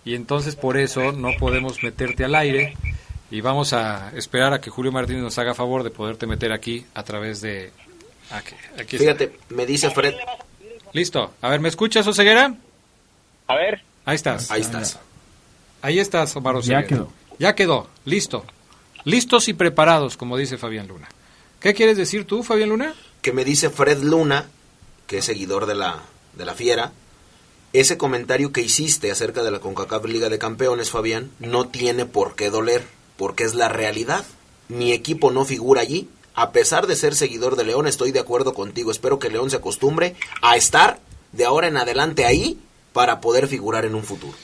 [0.03, 2.75] y entonces por eso no podemos meterte al aire
[3.29, 6.85] y vamos a esperar a que Julio Martínez nos haga favor de poderte meter aquí
[6.95, 7.71] a través de...
[8.29, 9.15] Aquí, aquí está.
[9.15, 10.15] Fíjate, me dice Fred.
[10.91, 11.33] Listo.
[11.39, 12.55] A ver, ¿me escuchas, Oseguera?
[13.47, 14.51] A ver, Ahí estás.
[14.51, 14.99] Ahí estás.
[15.81, 17.09] Ahí estás, Omar Ya quedó.
[17.39, 17.87] Ya quedó.
[18.03, 18.43] Listo.
[19.05, 21.07] Listos y preparados, como dice Fabián Luna.
[21.61, 22.95] ¿Qué quieres decir tú, Fabián Luna?
[23.21, 24.49] Que me dice Fred Luna,
[25.11, 25.99] que es seguidor de la,
[26.37, 26.93] de la Fiera.
[27.73, 32.33] Ese comentario que hiciste acerca de la CONCACAF Liga de Campeones, Fabián, no tiene por
[32.35, 32.81] qué doler,
[33.17, 34.23] porque es la realidad.
[34.69, 36.07] Mi equipo no figura allí.
[36.33, 38.89] A pesar de ser seguidor de León, estoy de acuerdo contigo.
[38.89, 40.99] Espero que León se acostumbre a estar
[41.33, 42.57] de ahora en adelante ahí
[42.93, 44.37] para poder figurar en un futuro.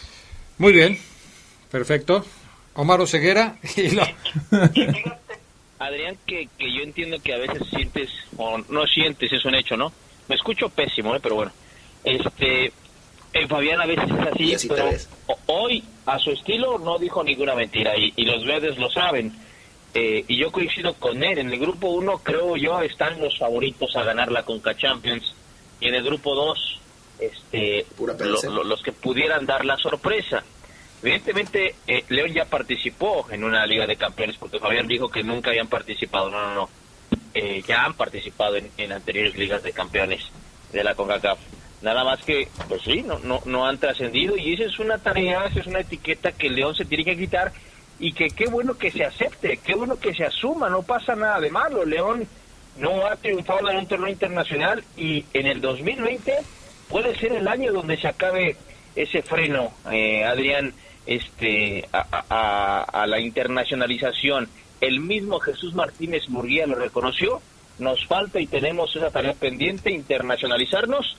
[0.58, 1.00] Muy bien.
[1.72, 2.26] Perfecto.
[2.74, 3.58] Omar Oseguera.
[3.78, 4.04] Y lo-
[5.80, 9.78] Adrián, que, que yo entiendo que a veces sientes, o no sientes, es un hecho,
[9.78, 9.94] ¿no?
[10.28, 11.20] Me escucho pésimo, ¿eh?
[11.22, 11.52] pero bueno.
[12.04, 12.72] Este,
[13.34, 14.90] eh, Fabián a veces es así, pero
[15.48, 19.34] hoy, a su estilo, no dijo ninguna mentira, y, y los verdes lo saben.
[19.94, 21.38] Eh, y yo coincido con él.
[21.40, 25.34] En el grupo 1, creo yo, están los favoritos a ganar la Conca Champions.
[25.80, 26.80] Y en el grupo 2,
[27.20, 27.86] este,
[28.54, 30.44] lo- los que pudieran dar la sorpresa.
[31.02, 35.50] Evidentemente, eh, León ya participó en una Liga de Campeones, porque Fabián dijo que nunca
[35.52, 36.30] habían participado.
[36.30, 36.70] No, no, no.
[37.34, 40.24] Eh, ya han participado en, anteriores Ligas de Campeones
[40.74, 41.38] de la CONCACAF.
[41.84, 45.46] Nada más que, pues sí, no, no, no han trascendido y esa es una tarea,
[45.46, 47.52] esa es una etiqueta que León se tiene que quitar
[48.00, 51.40] y que qué bueno que se acepte, qué bueno que se asuma, no pasa nada
[51.40, 51.86] de malo.
[51.86, 52.28] León
[52.80, 56.34] no ha triunfado en un torneo internacional y en el 2020
[56.90, 58.56] puede ser el año donde se acabe
[58.96, 60.74] ese freno, eh, Adrián,
[61.06, 64.50] este, a la internacionalización.
[64.82, 67.42] El mismo Jesús Martínez Murguía lo reconoció.
[67.80, 71.18] Nos falta y tenemos esa tarea pendiente, internacionalizarnos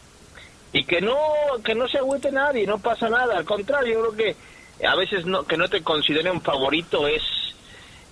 [0.72, 1.16] y que no
[1.64, 3.36] que no se agüite nadie, no pasa nada.
[3.36, 4.34] Al contrario, yo creo
[4.78, 7.22] que a veces no, que no te consideren favorito es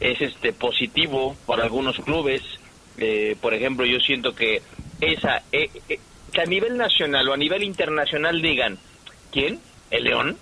[0.00, 2.42] es este positivo para algunos clubes.
[2.98, 4.62] Eh, por ejemplo, yo siento que
[5.00, 5.98] esa eh, eh,
[6.32, 8.78] que a nivel nacional o a nivel internacional digan
[9.30, 10.36] quién, el León,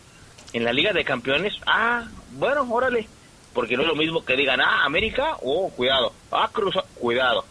[0.52, 1.54] en la Liga de Campeones.
[1.66, 3.06] Ah, bueno, órale,
[3.54, 7.44] porque no es lo mismo que digan ah América, oh cuidado, ah Cruz, cuidado.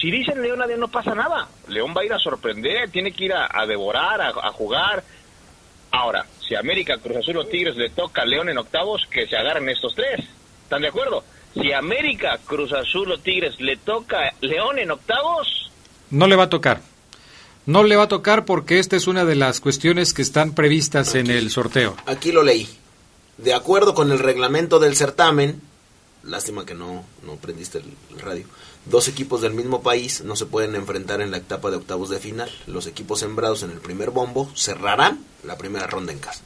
[0.00, 1.48] Si dicen León, Adrián, no pasa nada.
[1.68, 5.02] León va a ir a sorprender, tiene que ir a, a devorar, a, a jugar.
[5.90, 9.36] Ahora, si América, Cruz Azul o Tigres le toca a León en octavos, que se
[9.36, 10.20] agarren estos tres.
[10.64, 11.24] ¿Están de acuerdo?
[11.54, 15.70] Si América, Cruz Azul o Tigres le toca León en octavos,
[16.10, 16.80] No le va a tocar.
[17.64, 21.14] No le va a tocar porque esta es una de las cuestiones que están previstas
[21.16, 21.96] en el sorteo.
[22.06, 22.68] Aquí lo leí.
[23.38, 25.60] De acuerdo con el reglamento del certamen,
[26.22, 28.46] lástima que no, no prendiste el, el radio,
[28.86, 32.18] dos equipos del mismo país no se pueden enfrentar en la etapa de octavos de
[32.18, 32.50] final.
[32.66, 36.40] Los equipos sembrados en el primer bombo cerrarán la primera ronda en casa.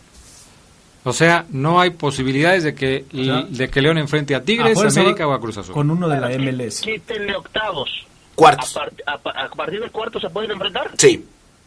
[1.02, 3.06] O sea, no hay posibilidades de que,
[3.48, 5.72] de que León enfrente a A Tigres, fuerza América o a Cruz Azul.
[5.74, 6.80] Con uno de la MLS.
[6.82, 7.88] quítenle octavos.
[8.34, 8.76] Cuartos.
[8.76, 10.90] A, a pa- a partir del cuarto se pueden enfrentar.
[10.98, 11.24] Sí,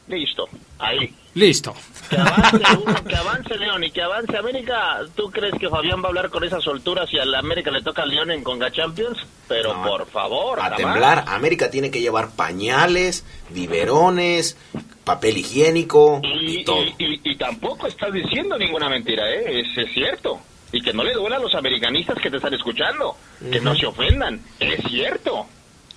[0.08, 0.48] Listo,
[0.80, 1.14] ahí.
[1.34, 1.74] Listo.
[2.10, 5.00] Que avance uno, que avance León y que avance América.
[5.16, 7.82] ¿Tú crees que Fabián va a hablar con esa soltura si a la América le
[7.82, 9.18] toca a León en Conga Champions?
[9.48, 10.78] Pero No, por favor, a jamás.
[10.78, 11.24] temblar.
[11.28, 14.58] América tiene que llevar pañales, biberones,
[15.06, 16.84] papel higiénico y, Y, todo.
[16.84, 19.62] y- y- y tampoco estás diciendo ninguna mentira, ¿eh?
[19.62, 20.40] Es, es cierto.
[20.72, 23.16] Y que no le duela a los americanistas que te están escuchando.
[23.52, 24.40] Que no se ofendan.
[24.60, 25.46] Es cierto.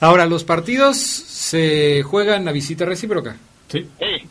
[0.00, 3.36] Ahora, los partidos se juegan a visita recíproca.
[3.68, 3.86] Sí.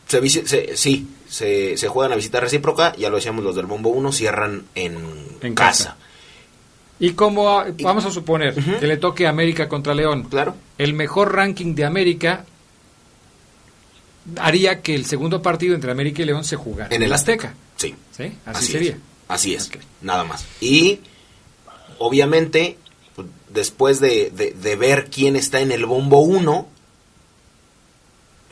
[0.07, 3.89] Se se- sí, se, se juegan a visita recíproca, ya lo decíamos los del Bombo
[3.89, 4.97] 1, cierran en,
[5.41, 5.83] En casa.
[5.89, 5.97] casa.
[6.99, 10.55] Y como vamos a suponer que le toque América contra León, Claro.
[10.77, 12.45] el mejor ranking de América
[14.37, 17.53] haría que el segundo partido entre América y León se jugara En el Azteca.
[17.75, 17.93] Sí.
[18.15, 18.23] ¿Sí?
[18.45, 18.91] Así, Así sería.
[18.91, 18.97] Es.
[19.27, 19.69] Así es,
[20.01, 20.45] nada más.
[20.61, 20.99] Y
[21.97, 22.77] obviamente,
[23.15, 26.67] pues, después de, de- de ver quién está en el bombo 1,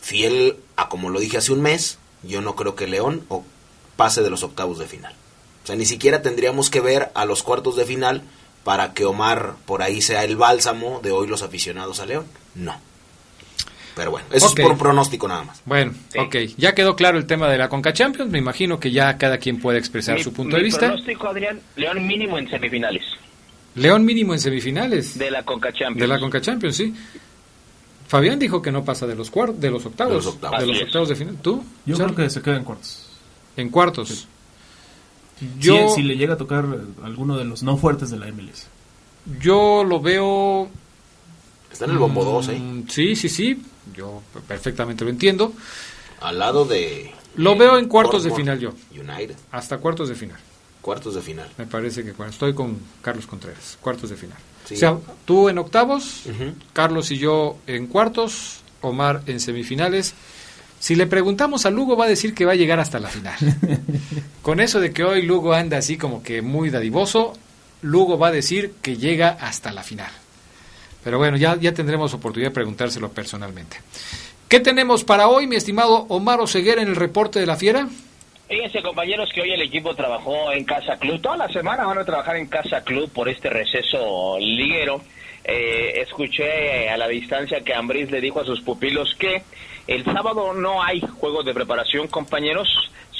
[0.04, 3.44] fiel a como lo dije hace un mes, yo no creo que León o-
[3.96, 5.14] pase de los octavos de final.
[5.64, 8.22] O sea, ni siquiera tendríamos que ver a los cuartos de final
[8.66, 12.26] para que Omar por ahí sea el bálsamo de hoy los aficionados a León.
[12.56, 12.76] No.
[13.96, 15.62] Pero bueno, eso es por un pronóstico nada más.
[15.66, 16.18] Bueno, Sí.
[16.20, 16.36] ok.
[16.58, 18.32] Ya quedó claro el tema de la Conca Champions.
[18.32, 20.88] Me imagino que ya cada quien puede expresar mi- su punto mi de vista.
[20.88, 23.04] pronóstico, Adrián, León mínimo en semifinales
[23.76, 26.00] León mínimo en semifinales de la Conca Champions.
[26.00, 26.94] de la Conca Champions, sí.
[28.14, 30.60] Fabián dijo que no pasa de los cuar- de los octavos, De los octavos.
[30.60, 30.88] de los Así es.
[30.90, 31.38] octavos de final.
[31.42, 31.64] ¿Tú?
[31.86, 33.08] Yo creo que se queda en cuartos.
[33.58, 34.10] En cuartos.
[34.10, 34.28] Sí.
[35.60, 36.64] Yo, Si, si le llega a tocar
[37.04, 38.68] alguno de los no fuertes de la MLS.
[39.42, 40.70] yo lo veo.
[41.72, 42.60] Está en el bombo 2, ¿eh?
[42.60, 43.62] mm, Sí, sí, sí.
[43.96, 45.52] Yo perfectamente lo entiendo.
[46.22, 47.12] Al lado de...
[47.36, 48.74] Lo veo en cuartos de final yo.
[48.92, 49.36] United.
[49.52, 50.38] Hasta cuartos de final.
[50.82, 51.50] Cuartos de final.
[51.58, 53.78] Me parece que cuando estoy con Carlos Contreras.
[53.82, 54.38] Cuartos de final.
[54.74, 54.76] Sí.
[54.76, 56.24] O sea, tú en octavos.
[56.74, 60.14] Carlos y yo en cuartos, Omar en semifinales.
[60.80, 63.36] Si le preguntamos a Lugo va a decir que va a llegar hasta la final.
[64.42, 67.34] Con eso de que hoy Lugo anda así como que muy dadivoso,
[67.82, 70.12] Lugo va a decir que llega hasta la final.
[71.04, 73.78] Pero bueno, ya, ya tendremos oportunidad de preguntárselo personalmente.
[74.48, 77.88] ¿Qué tenemos para hoy, mi estimado Omar Oseguera, en el reporte de la fiera?
[78.54, 81.20] Fíjense, compañeros, que hoy el equipo trabajó en Casa Club.
[81.20, 85.02] Toda la semana van a trabajar en Casa Club por este receso liguero.
[85.44, 89.42] Eh, escuché a la distancia que Ambriz le dijo a sus pupilos que
[89.88, 92.70] el sábado no hay juegos de preparación, compañeros.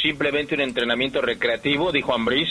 [0.04, 2.50] Simplemente un entrenamiento recreativo, dijo Ambriz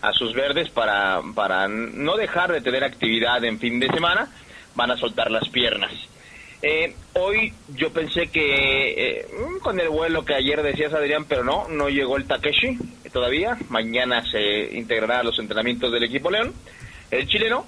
[0.00, 4.28] a sus verdes para, para no dejar de tener actividad en fin de semana.
[4.76, 5.90] Van a soltar las piernas.
[6.64, 11.42] Eh, hoy yo pensé que eh, mm, con el vuelo que ayer decías Adrián, pero
[11.42, 12.78] no, no llegó el Takeshi
[13.12, 13.58] todavía.
[13.68, 16.54] Mañana se integrará a los entrenamientos del equipo León,
[17.10, 17.66] el chileno.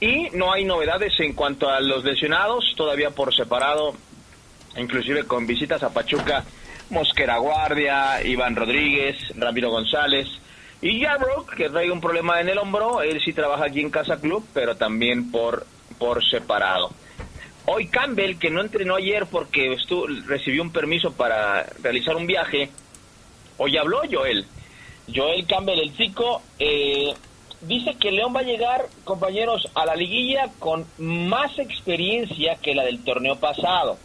[0.00, 3.94] Y no hay novedades en cuanto a los lesionados, todavía por separado,
[4.76, 6.44] inclusive con visitas a Pachuca,
[6.90, 10.26] Mosquera Guardia, Iván Rodríguez, Ramiro González.
[10.82, 14.20] Y Yarbrook, que trae un problema en el hombro, él sí trabaja aquí en Casa
[14.20, 15.64] Club, pero también por,
[15.98, 16.90] por separado.
[17.66, 22.68] Hoy Campbell, que no entrenó ayer porque estuvo, recibió un permiso para realizar un viaje,
[23.56, 24.44] hoy habló Joel.
[25.14, 27.14] Joel Campbell, el chico, eh,
[27.62, 32.84] dice que León va a llegar, compañeros, a la liguilla con más experiencia que la
[32.84, 33.98] del torneo pasado.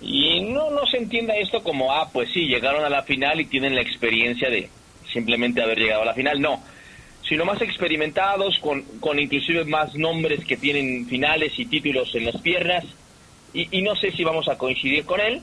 [0.00, 3.46] Y no, no se entienda esto como, ah, pues sí, llegaron a la final y
[3.46, 4.70] tienen la experiencia de
[5.12, 6.40] simplemente haber llegado a la final.
[6.40, 6.62] No,
[7.28, 12.40] sino más experimentados, con, con inclusive más nombres que tienen finales y títulos en las
[12.40, 12.84] piernas.
[13.54, 15.42] Y, no sé si vamos a coincidir con él,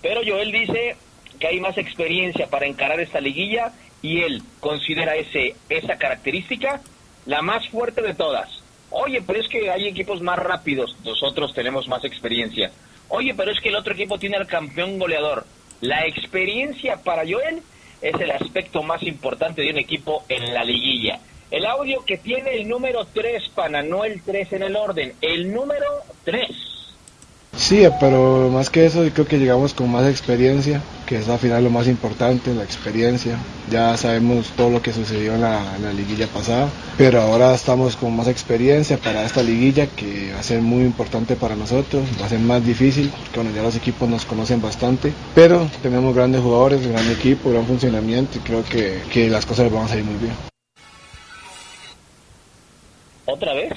[0.00, 0.96] pero Joel dice
[1.38, 6.80] que hay más experiencia para encarar esta liguilla y él considera ese esa característica
[7.26, 8.62] la más fuerte de todas.
[8.88, 12.72] Oye, pero es que hay equipos más rápidos, nosotros tenemos más experiencia.
[13.08, 15.44] Oye, pero es que el otro equipo tiene al campeón goleador.
[15.82, 17.62] La experiencia para Joel
[18.02, 21.20] es el aspecto más importante de un equipo en la liguilla.
[21.50, 25.52] El audio que tiene el número 3, pana, no el 3 en el orden, el
[25.52, 25.86] número
[26.24, 26.48] 3.
[27.56, 31.64] Sí, pero más que eso, creo que llegamos con más experiencia, que es al final
[31.64, 33.36] lo más importante, la experiencia.
[33.68, 37.96] Ya sabemos todo lo que sucedió en la, en la liguilla pasada, pero ahora estamos
[37.96, 42.26] con más experiencia para esta liguilla que va a ser muy importante para nosotros, va
[42.26, 46.42] a ser más difícil, porque bueno, ya los equipos nos conocen bastante, pero tenemos grandes
[46.42, 50.14] jugadores, gran equipo, gran funcionamiento y creo que, que las cosas van a salir muy
[50.14, 50.34] bien.
[53.24, 53.72] ¿Otra vez?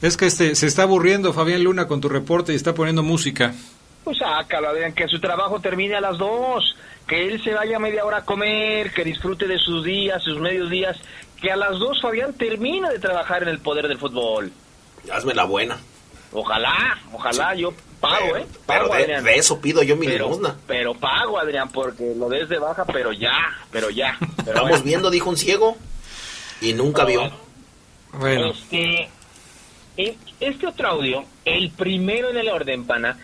[0.00, 3.52] Es que este, se está aburriendo Fabián Luna con tu reporte y está poniendo música.
[4.08, 8.06] Pues sácalo, Adrián, que su trabajo termine a las 2, que él se vaya media
[8.06, 10.96] hora a comer, que disfrute de sus días, sus medios días,
[11.38, 14.50] que a las 2 Fabián termine de trabajar en el poder del fútbol.
[15.12, 15.76] Hazme la buena.
[16.32, 18.46] Ojalá, ojalá, yo pago, pero, ¿eh?
[18.66, 19.24] pero Pago, de, Adrián.
[19.24, 20.56] de eso pido yo mi pero, limosna.
[20.66, 23.36] pero pago, Adrián, porque lo des de baja, pero ya,
[23.70, 24.16] pero ya.
[24.36, 24.84] Pero Estamos bueno.
[24.84, 25.76] viendo, dijo un ciego,
[26.62, 27.30] y nunca vio.
[28.14, 29.10] Bueno, Este,
[29.98, 33.18] e- este otro audio, el primero en el orden, pana,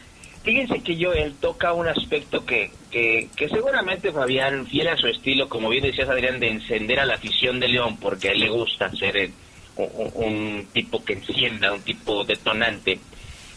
[0.45, 5.49] fíjense que Joel toca un aspecto que, que, que seguramente Fabián, fiel a su estilo,
[5.49, 8.51] como bien decías Adrián, de encender a la afición de León, porque a él le
[8.51, 9.33] gusta ser el-
[9.77, 13.01] un, un tipo que encienda, un tipo detonante.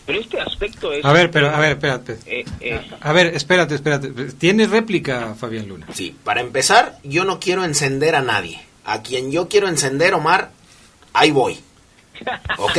[0.06, 1.04] Pero este aspecto es...
[1.04, 2.18] A ver, pero, a ver, espérate.
[2.26, 4.10] eh, eh, A ver, espérate, espérate.
[4.40, 5.86] ¿Tienes réplica, Fabián Luna?
[5.94, 8.60] Sí, para empezar, yo no quiero encender a nadie.
[8.86, 10.52] A quien yo quiero encender, Omar,
[11.14, 11.60] ahí voy.
[12.58, 12.78] ¿Ok?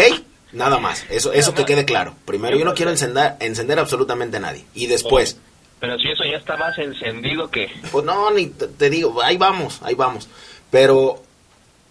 [0.52, 1.04] Nada más.
[1.10, 2.14] Eso, eso que quede claro.
[2.24, 4.64] Primero, yo no quiero encender, encender absolutamente a nadie.
[4.74, 5.36] Y después,
[5.80, 7.68] pero si eso ya está más encendido que...
[7.92, 10.28] pues no, ni te, te digo, ahí vamos, ahí vamos.
[10.70, 11.22] Pero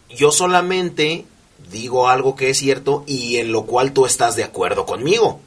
[0.09, 1.25] yo solamente
[1.71, 5.39] digo algo que es cierto y en lo cual tú estás de acuerdo conmigo.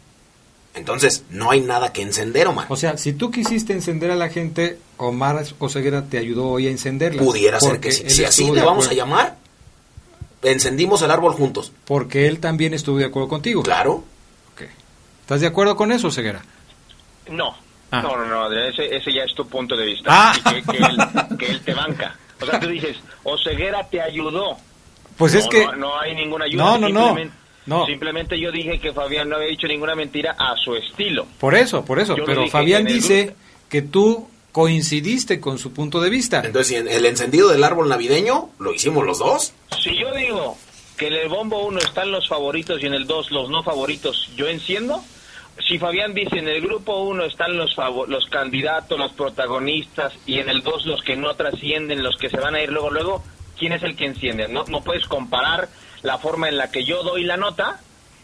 [0.72, 2.66] Entonces, no hay nada que encender, Omar.
[2.68, 6.70] O sea, si tú quisiste encender a la gente, Omar Oseguera te ayudó hoy a
[6.70, 7.20] encenderla.
[7.20, 8.08] Pudiera ser que sí.
[8.08, 9.36] Si así le vamos a llamar,
[10.42, 11.72] encendimos el árbol juntos.
[11.84, 13.62] Porque él también estuvo de acuerdo contigo.
[13.62, 14.04] Claro.
[15.22, 16.42] ¿Estás de acuerdo con eso, Ceguera?
[17.30, 17.54] No,
[17.92, 18.02] Ah.
[18.02, 20.08] no, no, no, Adrián, ese, ese ya es tu punto de vista.
[20.12, 20.32] Ah.
[20.50, 22.16] Que, que él, que él te banca.
[22.40, 24.56] O sea, tú dices, Oseguera te ayudó.
[25.16, 25.64] Pues es No, que...
[25.66, 26.64] no, no hay ninguna ayuda.
[26.64, 27.00] No, no, no.
[27.06, 27.34] Simplemente-
[27.66, 27.86] No.
[27.86, 31.26] Simplemente yo dije que Fabián no había dicho ninguna mentira a su estilo.
[31.38, 32.16] Por eso, por eso.
[32.16, 33.34] Yo Pero Fabián el dice
[33.68, 36.42] que tú coincidiste con su punto de vista.
[36.44, 39.52] Entonces, el encendido del árbol navideño lo hicimos los dos.
[39.80, 40.56] Si yo digo
[40.96, 44.30] que en el bombo 1 están los favoritos y en el 2 los no favoritos,
[44.36, 45.02] ¿yo enciendo?
[45.66, 47.76] Si Fabián dice en el grupo 1 están los,
[48.08, 52.38] los candidatos, los protagonistas y en el 2 los que no trascienden, los que se
[52.38, 53.24] van a ir luego, luego,
[53.58, 54.48] ¿quién es el que enciende?
[54.48, 55.68] No, no puedes comparar
[56.02, 57.80] la forma en la que yo doy la nota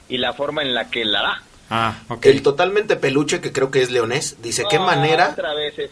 [0.09, 1.43] y la forma en la que la da.
[1.71, 2.27] Ah, ok.
[2.27, 5.35] El totalmente peluche, que creo que es leonés, dice, ¿qué Ah, manera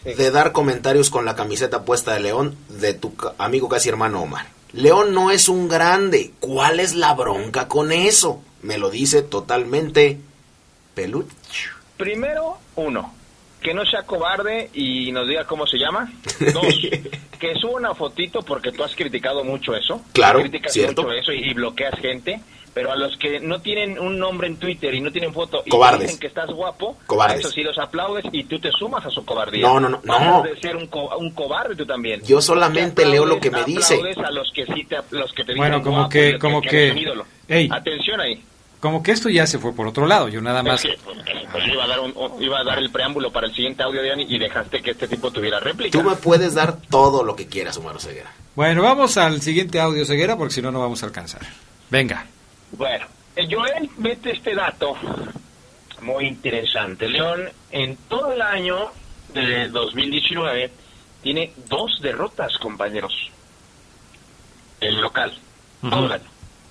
[0.03, 4.47] de dar comentarios con la camiseta puesta de León de tu amigo casi hermano Omar?
[4.71, 6.31] León no es un grande.
[6.39, 8.41] ¿Cuál es la bronca con eso?
[8.61, 10.19] Me lo dice totalmente
[10.93, 11.69] peluche.
[11.97, 13.13] Primero, uno,
[13.65, 16.11] que no sea cobarde y nos diga cómo se llama.
[16.53, 16.79] Dos,
[17.39, 20.01] que suba una fotito porque tú has criticado mucho eso.
[20.13, 21.01] Claro, Criticas cierto.
[21.01, 22.39] mucho eso y, y bloqueas gente.
[22.75, 25.69] Pero a los que no tienen un nombre en Twitter y no tienen foto y
[25.69, 26.01] Cobardes.
[26.01, 27.37] dicen que estás guapo, Cobardes.
[27.37, 29.61] a eso sí los aplaudes y tú te sumas a su cobardía.
[29.65, 30.43] No, no, no, no.
[30.43, 32.21] de ser un, co- un cobarde tú también.
[32.25, 33.95] Yo solamente leo lo que me dice.
[33.95, 36.61] aplaudes a los que sí te, los que te Bueno, dicen como guapo que- como
[36.61, 37.25] que- un ídolo.
[37.47, 37.69] Ey.
[37.71, 38.43] Atención ahí.
[38.79, 40.27] Como que esto ya se fue por otro lado.
[40.29, 40.85] Yo nada más...
[40.85, 40.99] Es que,
[41.51, 44.01] pues, iba, a dar un- un- iba a dar el preámbulo para el siguiente audio,
[44.03, 45.97] Diani, y dejaste que este tipo tuviera réplica.
[45.97, 48.31] Tú me puedes dar todo lo que quieras, Omar Ceguera.
[48.55, 51.41] Bueno, vamos al siguiente audio, Ceguera, porque si no, no vamos a alcanzar.
[51.89, 52.25] Venga.
[52.71, 53.05] Bueno,
[53.49, 54.95] Joel mete este dato
[56.01, 57.07] muy interesante.
[57.09, 58.91] León, en todo el año
[59.33, 60.69] de 2019,
[61.23, 63.13] tiene dos derrotas, compañeros.
[64.79, 65.33] El local.
[65.81, 66.23] Todo el año.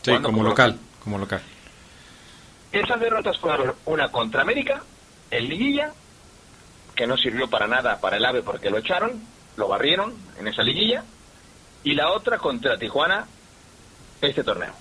[0.02, 0.78] Sí, como local.
[1.02, 1.40] Como local.
[2.74, 4.82] Esas derrotas fueron una contra América,
[5.30, 5.92] el Liguilla,
[6.96, 9.22] que no sirvió para nada para el AVE porque lo echaron,
[9.56, 11.04] lo barrieron en esa liguilla,
[11.84, 13.26] y la otra contra Tijuana,
[14.20, 14.72] este torneo.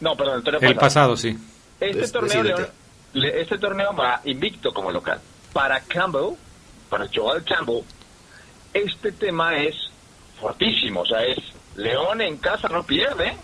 [0.00, 1.14] No, perdón, el torneo El pasado.
[1.14, 1.36] pasado, sí.
[1.80, 2.42] Este Des- torneo.
[2.42, 2.68] León,
[3.14, 5.20] le- este torneo va invicto como local.
[5.52, 6.34] Para Campbell,
[6.88, 7.82] para Joel Campbell,
[8.74, 9.74] este tema es
[10.40, 11.00] fortísimo.
[11.00, 11.38] O sea, es
[11.76, 13.36] León en casa no pierde.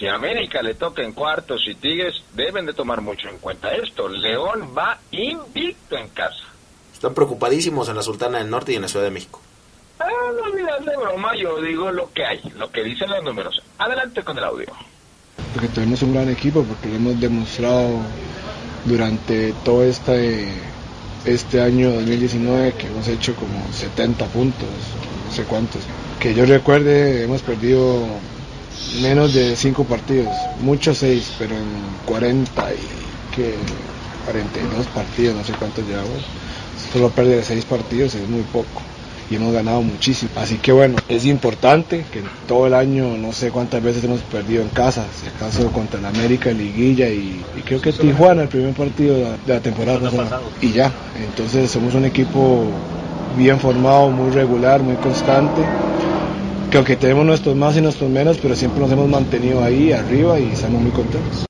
[0.00, 4.08] Si América le toca en cuartos y Tigres, deben de tomar mucho en cuenta esto.
[4.08, 6.42] León va invicto en casa.
[6.90, 9.42] Están preocupadísimos en la Sultana del Norte y en la Ciudad de México.
[9.98, 13.62] Ah, no olvides de broma, yo digo lo que hay, lo que dicen los números.
[13.76, 14.68] Adelante con el audio.
[15.52, 17.90] porque tenemos un gran equipo, porque lo hemos demostrado
[18.86, 20.48] durante todo este,
[21.26, 24.68] este año 2019 que hemos hecho como 70 puntos,
[25.26, 25.82] no sé cuántos.
[26.18, 28.06] Que yo recuerde, hemos perdido
[29.00, 31.66] menos de 5 partidos, muchos 6, pero en
[32.06, 33.54] 40 y que
[34.24, 36.24] 42 partidos, no sé cuántos llevamos.
[36.92, 38.82] Solo perder 6 partidos es muy poco
[39.30, 40.32] y hemos ganado muchísimo.
[40.36, 44.62] Así que bueno, es importante que todo el año, no sé cuántas veces hemos perdido
[44.62, 48.74] en casa, si acaso contra el América, Liguilla y, y creo que Tijuana, el primer
[48.74, 50.10] partido de la, temporada.
[50.60, 50.92] Y ya,
[51.24, 52.64] entonces somos un equipo
[53.38, 55.62] bien formado, muy regular, muy constante.
[56.70, 60.38] Que aunque tenemos nuestros más y nuestros menos, pero siempre nos hemos mantenido ahí arriba
[60.38, 61.44] y estamos muy contentos.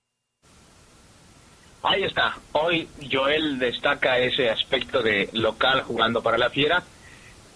[1.82, 2.38] Ahí está.
[2.52, 6.82] Hoy Joel destaca ese aspecto de local jugando para la fiera,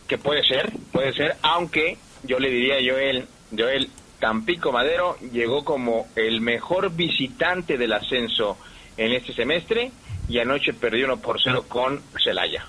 [0.07, 3.89] que puede ser, puede ser, aunque yo le diría a Joel, Joel
[4.21, 8.59] Tampico Madero llegó como el mejor visitante del ascenso
[8.99, 9.91] en este semestre
[10.29, 12.67] y anoche perdió 1 por 0 con Celaya.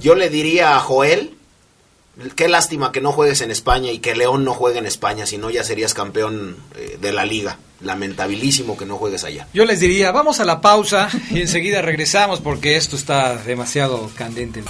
[0.00, 1.34] Yo le diría a Joel,
[2.34, 5.38] qué lástima que no juegues en España y que León no juegue en España, si
[5.38, 7.58] no ya serías campeón eh, de la liga.
[7.80, 9.48] Lamentabilísimo que no juegues allá.
[9.54, 14.62] Yo les diría, vamos a la pausa y enseguida regresamos porque esto está demasiado candente.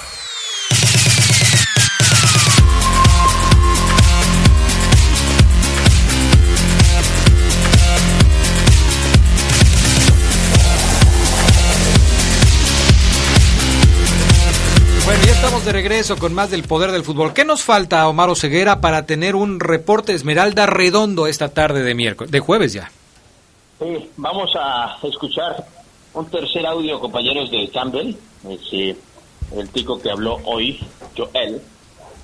[15.65, 17.35] De regreso con más del poder del fútbol.
[17.35, 22.31] ¿Qué nos falta, Omar Ceguera, para tener un reporte Esmeralda redondo esta tarde de miércoles,
[22.31, 22.91] de jueves ya?
[23.79, 25.67] Sí, vamos a escuchar
[26.15, 28.15] un tercer audio, compañeros de Campbell,
[28.49, 28.97] es,
[29.55, 30.81] el tico que habló hoy,
[31.17, 31.61] Joel.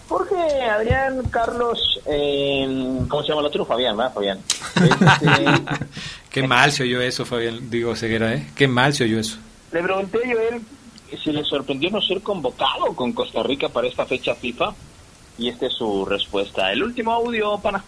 [0.08, 2.66] Porque Adrián Carlos, eh,
[3.08, 3.66] ¿cómo se llama el otro?
[3.66, 4.14] Fabián, ¿verdad?
[4.14, 4.38] Fabián.
[4.76, 5.44] Este,
[6.30, 8.46] Qué mal se oyó eso, Fabián, digo Ceguera, ¿eh?
[8.54, 9.36] Qué mal se oyó eso.
[9.72, 10.62] Le pregunté a Joel
[11.22, 14.74] si le sorprendió no ser convocado con Costa Rica para esta fecha FIFA
[15.38, 16.72] y esta es su respuesta.
[16.72, 17.84] El último audio, pana.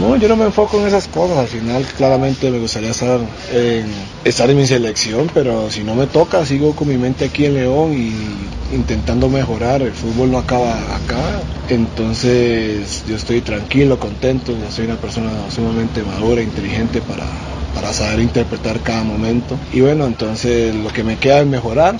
[0.00, 1.38] No, yo no me enfoco en esas cosas.
[1.38, 3.20] Al final, claramente me gustaría estar
[3.52, 3.86] en,
[4.24, 7.54] estar en mi selección, pero si no me toca, sigo con mi mente aquí en
[7.54, 9.82] León y intentando mejorar.
[9.82, 11.42] El fútbol no acaba acá.
[11.68, 14.52] Entonces, yo estoy tranquilo, contento.
[14.52, 17.26] Yo soy una persona sumamente madura, inteligente para,
[17.74, 19.58] para saber interpretar cada momento.
[19.72, 21.96] Y bueno, entonces lo que me queda es mejorar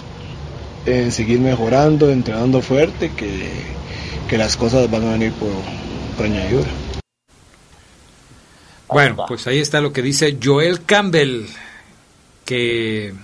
[0.87, 3.51] en seguir mejorando, entrenando fuerte, que,
[4.29, 5.51] que las cosas van a venir por,
[6.17, 6.69] por añadidura.
[8.89, 11.47] Bueno, pues ahí está lo que dice Joel Campbell,
[12.45, 13.15] que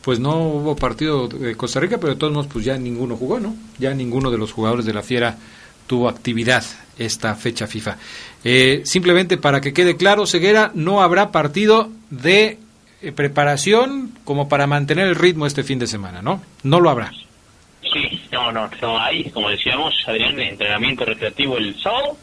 [0.00, 3.40] pues no hubo partido de Costa Rica, pero de todos modos pues ya ninguno jugó,
[3.40, 3.54] ¿no?
[3.78, 5.36] Ya ninguno de los jugadores de la Fiera
[5.86, 6.64] tuvo actividad
[6.98, 7.98] esta fecha FIFA.
[8.44, 12.58] Eh, simplemente para que quede claro, Ceguera, no habrá partido de
[13.04, 16.42] eh, preparación como para mantener el ritmo este fin de semana, ¿no?
[16.62, 17.12] No lo habrá.
[17.92, 22.16] Sí, no, no, no hay, como decíamos, Adrián, entrenamiento recreativo el sábado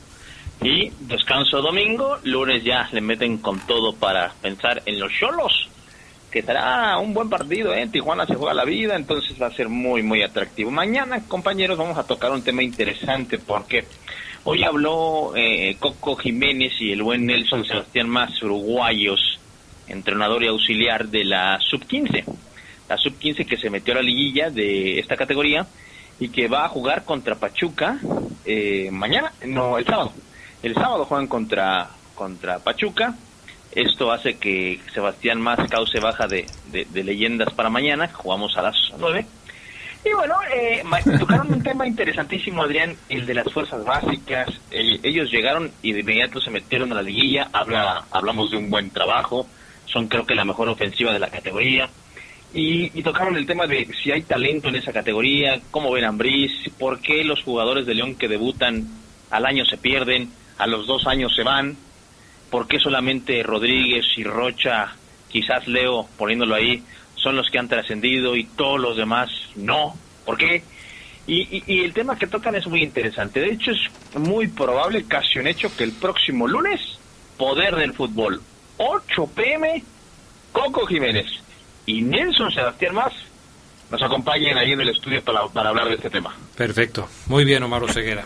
[0.61, 5.69] y descanso domingo, lunes ya le meten con todo para pensar en los cholos,
[6.29, 7.87] que será un buen partido, ¿eh?
[7.91, 10.71] Tijuana se juega la vida, entonces va a ser muy, muy atractivo.
[10.71, 13.85] Mañana, compañeros, vamos a tocar un tema interesante porque
[14.43, 19.30] hoy habló eh, Coco Jiménez y el buen Nelson Sebastián Más, uruguayos,
[19.87, 22.23] entrenador y auxiliar de la sub-15.
[22.89, 25.65] La sub-15 que se metió a la liguilla de esta categoría
[26.19, 27.99] y que va a jugar contra Pachuca
[28.45, 30.13] eh, mañana, no, el sábado.
[30.63, 33.15] El sábado juegan contra, contra Pachuca.
[33.71, 38.09] Esto hace que Sebastián más cause baja de, de, leyendas para mañana.
[38.11, 39.25] Jugamos a las 9.
[40.03, 40.83] Y bueno, eh,
[41.19, 44.49] tocaron un tema interesantísimo, Adrián, el de las fuerzas básicas.
[44.71, 47.49] ellos llegaron y de inmediato se metieron a la liguilla.
[47.53, 49.47] Habla, hablamos de un buen trabajo
[49.91, 51.89] son creo que la mejor ofensiva de la categoría.
[52.53, 56.13] Y, tocaron el tema de si hay talento en esa categoría, cómo ven a
[56.77, 58.87] por qué los jugadores de León que debutan
[59.29, 61.77] al año se pierden, a los dos años se van,
[62.49, 64.93] por qué solamente Rodríguez y Rocha,
[65.29, 66.83] quizás Leo, poniéndolo ahí,
[67.15, 69.95] son los que han trascendido y todos los demás no.
[70.25, 70.61] ¿Por qué?
[71.27, 73.39] Y, y, el tema que tocan es muy interesante.
[73.39, 76.81] De hecho, es muy probable, casi un hecho, que el próximo lunes,
[77.37, 78.41] poder del fútbol
[78.83, 79.83] 8 pm,
[80.51, 81.27] Coco Jiménez
[81.85, 83.13] y Nelson Sebastián Más
[83.91, 86.33] nos acompañen ahí en el estudio para, hablar de este tema.
[86.55, 87.07] Perfecto.
[87.27, 88.25] Muy bien, Omar Oseguera.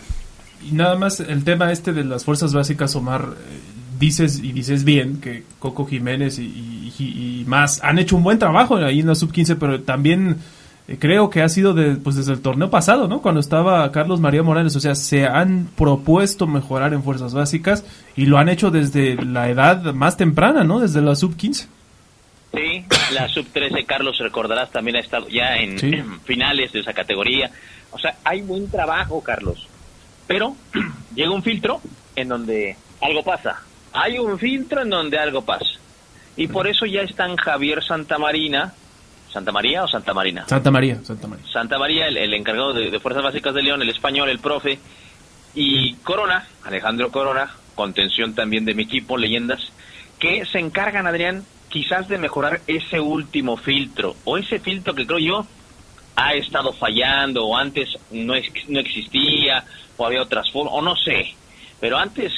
[0.64, 3.60] Y nada más el tema este de las fuerzas básicas, Omar, eh,
[4.00, 8.78] dices y dices bien que Coco Jiménez y, y, más han hecho un buen trabajo
[8.78, 10.36] ahí en la sub-15, pero también eh,
[11.00, 13.22] creo que ha sido de, pues desde el torneo pasado, ¿no?
[13.22, 18.28] Cuando estaba Carlos María Morales, o sea, se han propuesto mejorar en fuerzas básicas y
[18.28, 20.80] lo han hecho desde la edad más temprana, ¿no?
[20.80, 21.68] Desde la sub 15.
[22.54, 27.50] Sí, la sub 13, Carlos, recordarás, también ha estado ya en, finales de esa categoría.
[27.92, 29.68] O sea, hay buen trabajo, Carlos.
[30.28, 30.56] Pero
[31.16, 31.82] llega un filtro
[32.16, 33.62] en donde algo pasa.
[33.92, 35.66] Hay un filtro en donde algo pasa.
[36.38, 38.74] Y por eso ya están Javier Santamarina,
[39.36, 40.48] ¿Santa María o Santa Marina?
[40.48, 41.46] Santa María, Santa María.
[41.52, 44.80] Santa María, el, encargado de, Fuerzas Básicas de León, el español, el profe.
[45.54, 49.74] Y Corona, Alejandro Corona, contención también de mi equipo, leyendas,
[50.20, 55.20] que se encargan, Adrián, quizás de mejorar ese último filtro, o ese filtro que creo
[55.20, 55.46] yo
[56.16, 58.36] ha estado fallando, o antes no,
[58.70, 59.66] no existía,
[59.98, 61.36] o había otras formas, o no sé.
[61.82, 62.32] Pero antes,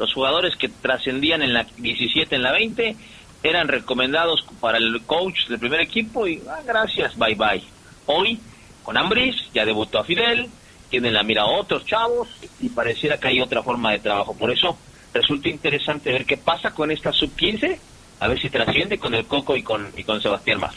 [0.00, 2.96] los jugadores que trascendían en la 17, en la 20,
[3.42, 7.62] eran recomendados para el coach del primer equipo y ah, gracias, bye bye.
[8.06, 8.38] Hoy,
[8.82, 10.48] con Ambris, ya debutó a Fidel,
[10.88, 12.28] tienen la mira a otros chavos
[12.60, 14.36] y pareciera que hay otra forma de trabajo.
[14.36, 14.76] Por eso
[15.14, 17.78] resulta interesante ver qué pasa con esta sub-15,
[18.20, 20.74] a ver si trasciende con el Coco y con, y con Sebastián Más.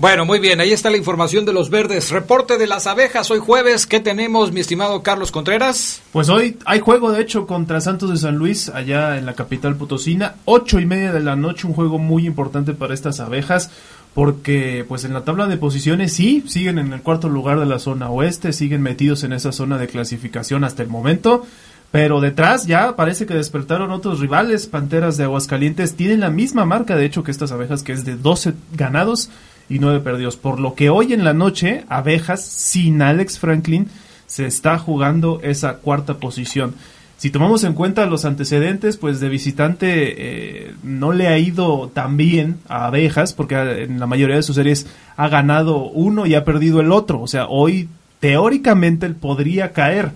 [0.00, 2.10] Bueno, muy bien, ahí está la información de los verdes.
[2.10, 3.86] Reporte de las abejas hoy jueves.
[3.86, 6.00] ¿Qué tenemos, mi estimado Carlos Contreras?
[6.10, 9.76] Pues hoy hay juego, de hecho, contra Santos de San Luis, allá en la capital
[9.76, 10.36] potosina.
[10.46, 13.72] Ocho y media de la noche, un juego muy importante para estas abejas,
[14.14, 17.78] porque pues en la tabla de posiciones sí, siguen en el cuarto lugar de la
[17.78, 21.44] zona oeste, siguen metidos en esa zona de clasificación hasta el momento.
[21.90, 24.66] Pero detrás ya parece que despertaron otros rivales.
[24.66, 28.16] Panteras de Aguascalientes tienen la misma marca, de hecho, que estas abejas, que es de
[28.16, 29.28] 12 ganados
[29.70, 30.36] y nueve perdidos.
[30.36, 33.88] Por lo que hoy en la noche, Abejas sin Alex Franklin
[34.26, 36.74] se está jugando esa cuarta posición.
[37.16, 42.16] Si tomamos en cuenta los antecedentes, pues de visitante eh, no le ha ido tan
[42.16, 46.44] bien a Abejas, porque en la mayoría de sus series ha ganado uno y ha
[46.44, 47.20] perdido el otro.
[47.20, 47.88] O sea, hoy
[48.20, 50.12] teóricamente él podría caer.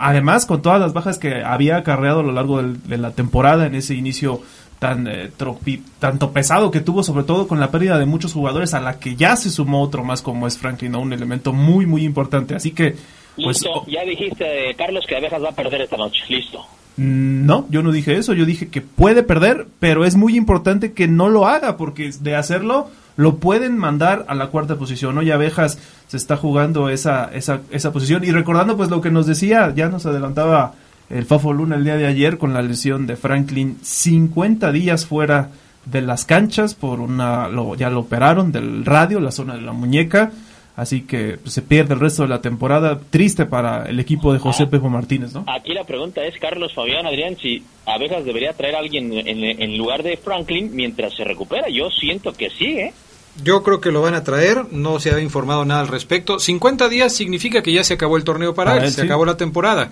[0.00, 3.74] Además, con todas las bajas que había acarreado a lo largo de la temporada en
[3.74, 4.42] ese inicio
[4.80, 5.30] tan eh,
[5.98, 9.14] tanto pesado que tuvo, sobre todo con la pérdida de muchos jugadores, a la que
[9.14, 12.56] ya se sumó otro más como es Franklin, un elemento muy, muy importante.
[12.56, 12.96] Así que.
[13.36, 16.22] Pues, Listo, ya dijiste, Carlos, que Abejas va a perder esta noche.
[16.28, 16.66] Listo.
[16.96, 20.92] Mm, no, yo no dije eso, yo dije que puede perder, pero es muy importante
[20.92, 25.18] que no lo haga, porque de hacerlo lo pueden mandar a la cuarta posición.
[25.18, 25.78] Hoy Abejas
[26.08, 28.24] se está jugando esa, esa, esa posición.
[28.24, 30.72] Y recordando pues lo que nos decía, ya nos adelantaba
[31.10, 35.50] el Fafo Luna el día de ayer con la lesión de Franklin, 50 días fuera
[35.84, 39.72] de las canchas por una lo, ya lo operaron del radio, la zona de la
[39.72, 40.30] muñeca,
[40.76, 44.38] así que pues, se pierde el resto de la temporada, triste para el equipo de
[44.38, 45.44] José Pepo Martínez, ¿no?
[45.48, 49.76] Aquí la pregunta es Carlos Fabián Adrián si Abejas debería traer a alguien en, en
[49.76, 51.68] lugar de Franklin mientras se recupera.
[51.68, 52.92] Yo siento que sí, ¿eh?
[53.42, 56.38] Yo creo que lo van a traer, no se ha informado nada al respecto.
[56.38, 59.90] 50 días significa que ya se acabó el torneo para, él, se acabó la temporada.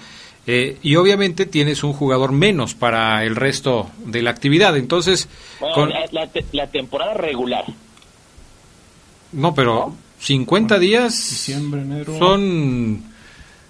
[0.50, 4.78] Eh, y obviamente tienes un jugador menos para el resto de la actividad.
[4.78, 5.28] Entonces,
[5.74, 5.92] con...
[6.52, 7.66] la, temporada regular.
[9.32, 12.18] No, pero 50 días Diciembre, enero.
[12.18, 13.02] son...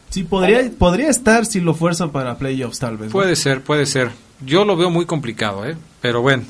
[0.08, 3.10] Sí, podría, podría estar si lo fuerzan para playoffs, tal vez.
[3.10, 4.12] Puede ser, puede ser.
[4.46, 5.76] Yo lo veo muy complicado, ¿eh?
[6.00, 6.44] Pero bueno,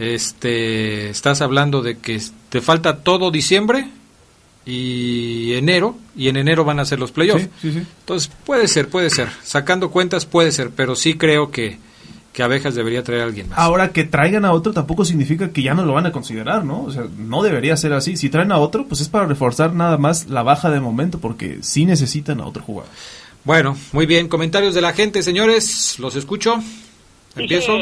[0.00, 3.88] este, estás hablando de que te falta todo diciembre
[4.64, 7.48] y enero, y en enero van a ser los playoffs.
[7.62, 9.28] Entonces, puede ser, puede ser.
[9.42, 11.78] Sacando cuentas, puede ser, pero sí creo que,
[12.32, 13.58] que Abejas debería traer a alguien más.
[13.58, 16.84] Ahora, que traigan a otro tampoco significa que ya no lo van a considerar, ¿no?
[16.84, 18.16] O sea, no debería ser así.
[18.16, 21.58] Si traen a otro, pues es para reforzar nada más la baja de momento, porque
[21.62, 22.90] sí necesitan a otro jugador.
[23.44, 24.28] Bueno, muy bien.
[24.28, 25.98] Comentarios de la gente, señores.
[25.98, 26.62] Los escucho.
[27.36, 27.78] ¿Empiezo?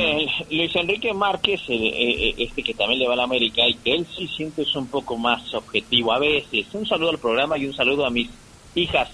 [0.50, 3.94] Luis Enrique Márquez, eh, eh, este que también le va a la América, y que
[3.94, 6.66] él sí siente es un poco más objetivo a veces.
[6.72, 8.30] Un saludo al programa y un saludo a mis
[8.74, 9.08] hijas,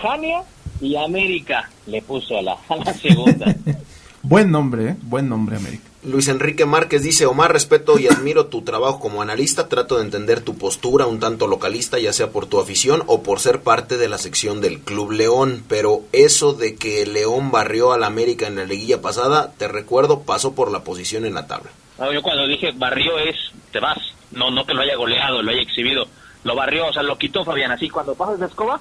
[0.00, 0.42] Jania
[0.80, 1.70] y América.
[1.86, 3.54] Le puso a la, a la segunda.
[4.22, 4.96] buen nombre, ¿eh?
[5.02, 5.91] Buen nombre, América.
[6.04, 10.40] Luis Enrique Márquez dice, Omar, respeto y admiro tu trabajo como analista, trato de entender
[10.40, 14.08] tu postura un tanto localista, ya sea por tu afición o por ser parte de
[14.08, 18.64] la sección del Club León, pero eso de que León barrió al América en la
[18.64, 21.70] liguilla pasada, te recuerdo, pasó por la posición en la tabla.
[22.12, 23.36] yo cuando dije barrió es,
[23.70, 23.98] te vas,
[24.32, 26.08] no, no que lo haya goleado, lo haya exhibido,
[26.42, 28.80] lo barrió, o sea, lo quitó Fabián, así cuando pasas de escoba,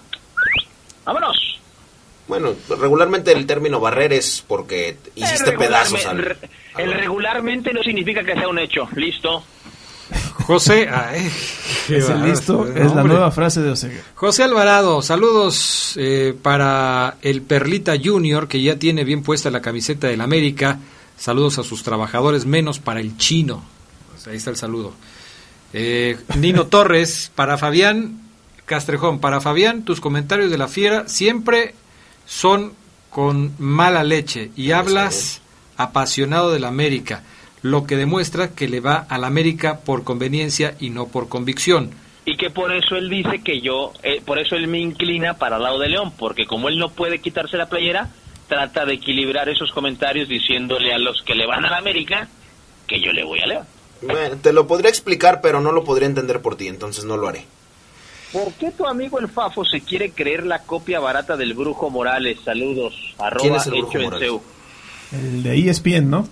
[1.05, 1.37] vámonos.
[2.31, 6.37] Bueno, regularmente el término barrer es porque hiciste pedazos al,
[6.77, 8.87] El regularmente no significa que sea un hecho.
[8.95, 9.43] Listo.
[10.45, 10.87] José,
[11.89, 14.03] es listo, es la nueva frase de Oseguera.
[14.15, 20.07] José Alvarado, saludos eh, para el Perlita Junior que ya tiene bien puesta la camiseta
[20.07, 20.79] del América.
[21.17, 23.61] Saludos a sus trabajadores, menos para el chino.
[24.09, 24.93] Pues ahí está el saludo.
[25.73, 28.21] Eh, Nino Torres, para Fabián
[28.71, 31.75] Castrejón, para Fabián, tus comentarios de la fiera siempre
[32.25, 32.73] son
[33.09, 35.41] con mala leche y hablas
[35.77, 37.23] apasionado del América,
[37.61, 41.91] lo que demuestra que le va al América por conveniencia y no por convicción.
[42.25, 45.57] Y que por eso él dice que yo, eh, por eso él me inclina para
[45.57, 48.09] el lado de León, porque como él no puede quitarse la playera,
[48.47, 52.27] trata de equilibrar esos comentarios diciéndole a los que le van al América
[52.87, 53.65] que yo le voy a León.
[54.41, 57.45] te lo podría explicar, pero no lo podría entender por ti, entonces no lo haré.
[58.31, 62.39] ¿Por qué tu amigo el Fafo se quiere creer la copia barata del Brujo Morales?
[62.43, 62.93] Saludos.
[63.17, 64.31] Arroba ¿Quién es el Brujo Morales?
[65.11, 66.27] El de ESPN, ¿no?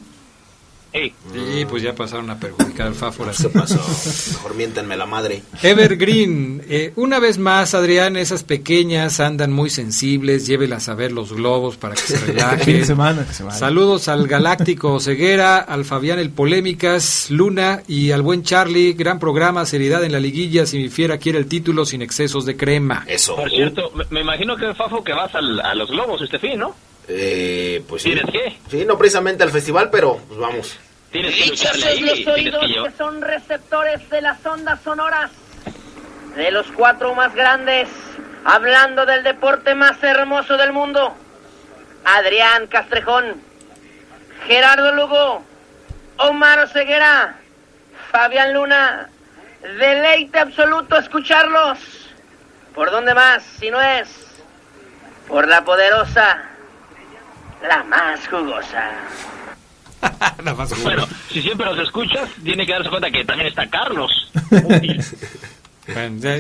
[0.92, 3.24] Sí, pues ya pasaron a perjudicar al Fafo.
[3.26, 3.76] ¿Qué pasó?
[3.76, 5.44] Mejor miéntenme la madre.
[5.62, 11.34] Evergreen, eh, una vez más, Adrián, esas pequeñas andan muy sensibles, llévelas a ver los
[11.34, 12.86] globos para que se relajen.
[12.86, 18.94] semana, Saludos al Galáctico Ceguera, al Fabián el Polémicas, Luna y al buen Charlie.
[18.94, 20.66] Gran programa, seriedad en la liguilla.
[20.66, 23.04] Si mi fiera quiere el título sin excesos de crema.
[23.08, 23.36] Eso.
[23.36, 25.42] Por cierto, me, imagino que Fafo que vas a
[25.76, 26.89] los globos este fin, ¿no?
[27.12, 28.56] Eh, pues ¿Tienes qué?
[28.70, 30.80] Sí, no precisamente al festival, pero pues vamos.
[31.12, 32.02] Tienes que lucharle ahí.
[32.02, 35.32] los oídos que, son receptores de las ondas sonoras
[36.36, 37.90] de los cuatro más grandes,
[38.46, 41.16] hablando del deporte más hermoso del mundo.
[42.06, 43.42] Adrián Castrejón,
[44.46, 45.44] Gerardo Lugo,
[46.18, 47.38] Omar Ceguera,
[48.12, 49.10] Fabián Luna.
[49.62, 51.80] Deleite absoluto escucharlos.
[52.76, 53.44] ¿Por dónde más?
[53.60, 54.08] Si no es
[55.28, 56.50] por la poderosa
[57.62, 58.92] la más jugosa.
[60.44, 60.84] la más jugosa.
[60.84, 64.32] Bueno, si siempre los escuchas, tiene que darse cuenta que también está Carlos.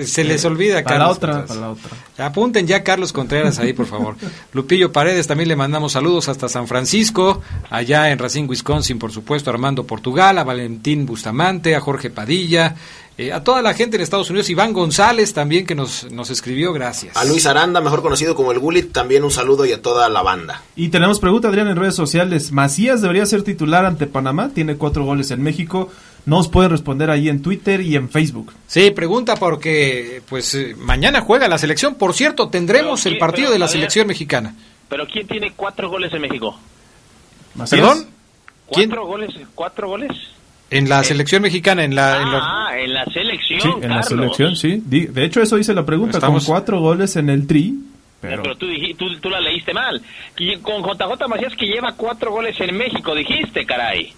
[0.05, 2.25] se les olvida, Para la otra, para la otra.
[2.25, 4.15] Apunten ya Carlos Contreras ahí, por favor.
[4.53, 9.49] Lupillo Paredes, también le mandamos saludos hasta San Francisco, allá en Racine, Wisconsin, por supuesto,
[9.49, 12.75] Armando Portugal, a Valentín Bustamante, a Jorge Padilla,
[13.19, 16.71] eh, a toda la gente en Estados Unidos, Iván González también que nos, nos escribió,
[16.71, 17.17] gracias.
[17.17, 20.21] A Luis Aranda, mejor conocido como el Gulit, también un saludo y a toda la
[20.21, 20.63] banda.
[20.77, 22.53] Y tenemos pregunta, Adrián, en redes sociales.
[22.53, 24.51] ¿Macías debería ser titular ante Panamá?
[24.53, 25.91] Tiene cuatro goles en México.
[26.25, 28.53] Nos pueden responder ahí en Twitter y en Facebook.
[28.67, 31.95] Sí, pregunta porque pues eh, mañana juega la selección.
[31.95, 34.55] Por cierto, tendremos el partido de la selección mexicana.
[34.87, 36.57] ¿Pero quién tiene cuatro goles en México?
[37.69, 38.07] ¿Perdón?
[38.65, 39.31] ¿Cuatro goles?
[39.55, 40.11] ¿Cuatro goles?
[40.71, 42.21] En la selección mexicana, en la...
[42.21, 44.81] Ah, en la, selección, Sí, en la selección, sí.
[44.85, 46.19] De hecho, eso hice la pregunta.
[46.19, 47.75] Con cuatro goles en el tri,
[48.21, 48.67] pero, pero tú,
[48.97, 50.01] tú, tú, la leíste mal.
[50.61, 54.13] Con JJ Macías que lleva cuatro goles en México, dijiste, caray.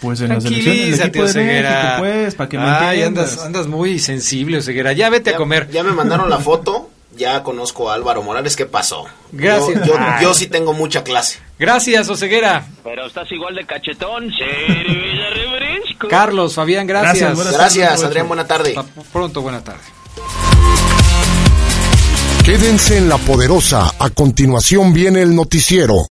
[0.00, 3.66] Pues en la selección, el equipo de México, pues, para que me Ay, andas, andas
[3.66, 4.92] muy sensible, Ceguera.
[4.92, 5.70] Ya vete a comer.
[5.70, 6.90] Ya me mandaron la foto.
[7.16, 8.56] Ya conozco a Álvaro Morales.
[8.56, 9.06] ¿Qué pasó?
[9.32, 9.86] Gracias.
[9.86, 11.38] Yo, yo, sí tengo mucha clase.
[11.58, 12.66] Gracias, Oseguera.
[12.84, 14.30] Pero estás igual de cachetón.
[16.10, 17.36] Carlos, Fabián, gracias.
[17.36, 18.28] Gracias, gracias Adrián.
[18.28, 18.74] Buena tarde.
[19.12, 19.80] pronto, buena tarde.
[22.44, 23.92] Quédense en la poderosa.
[23.98, 25.96] A continuación viene el noticiero.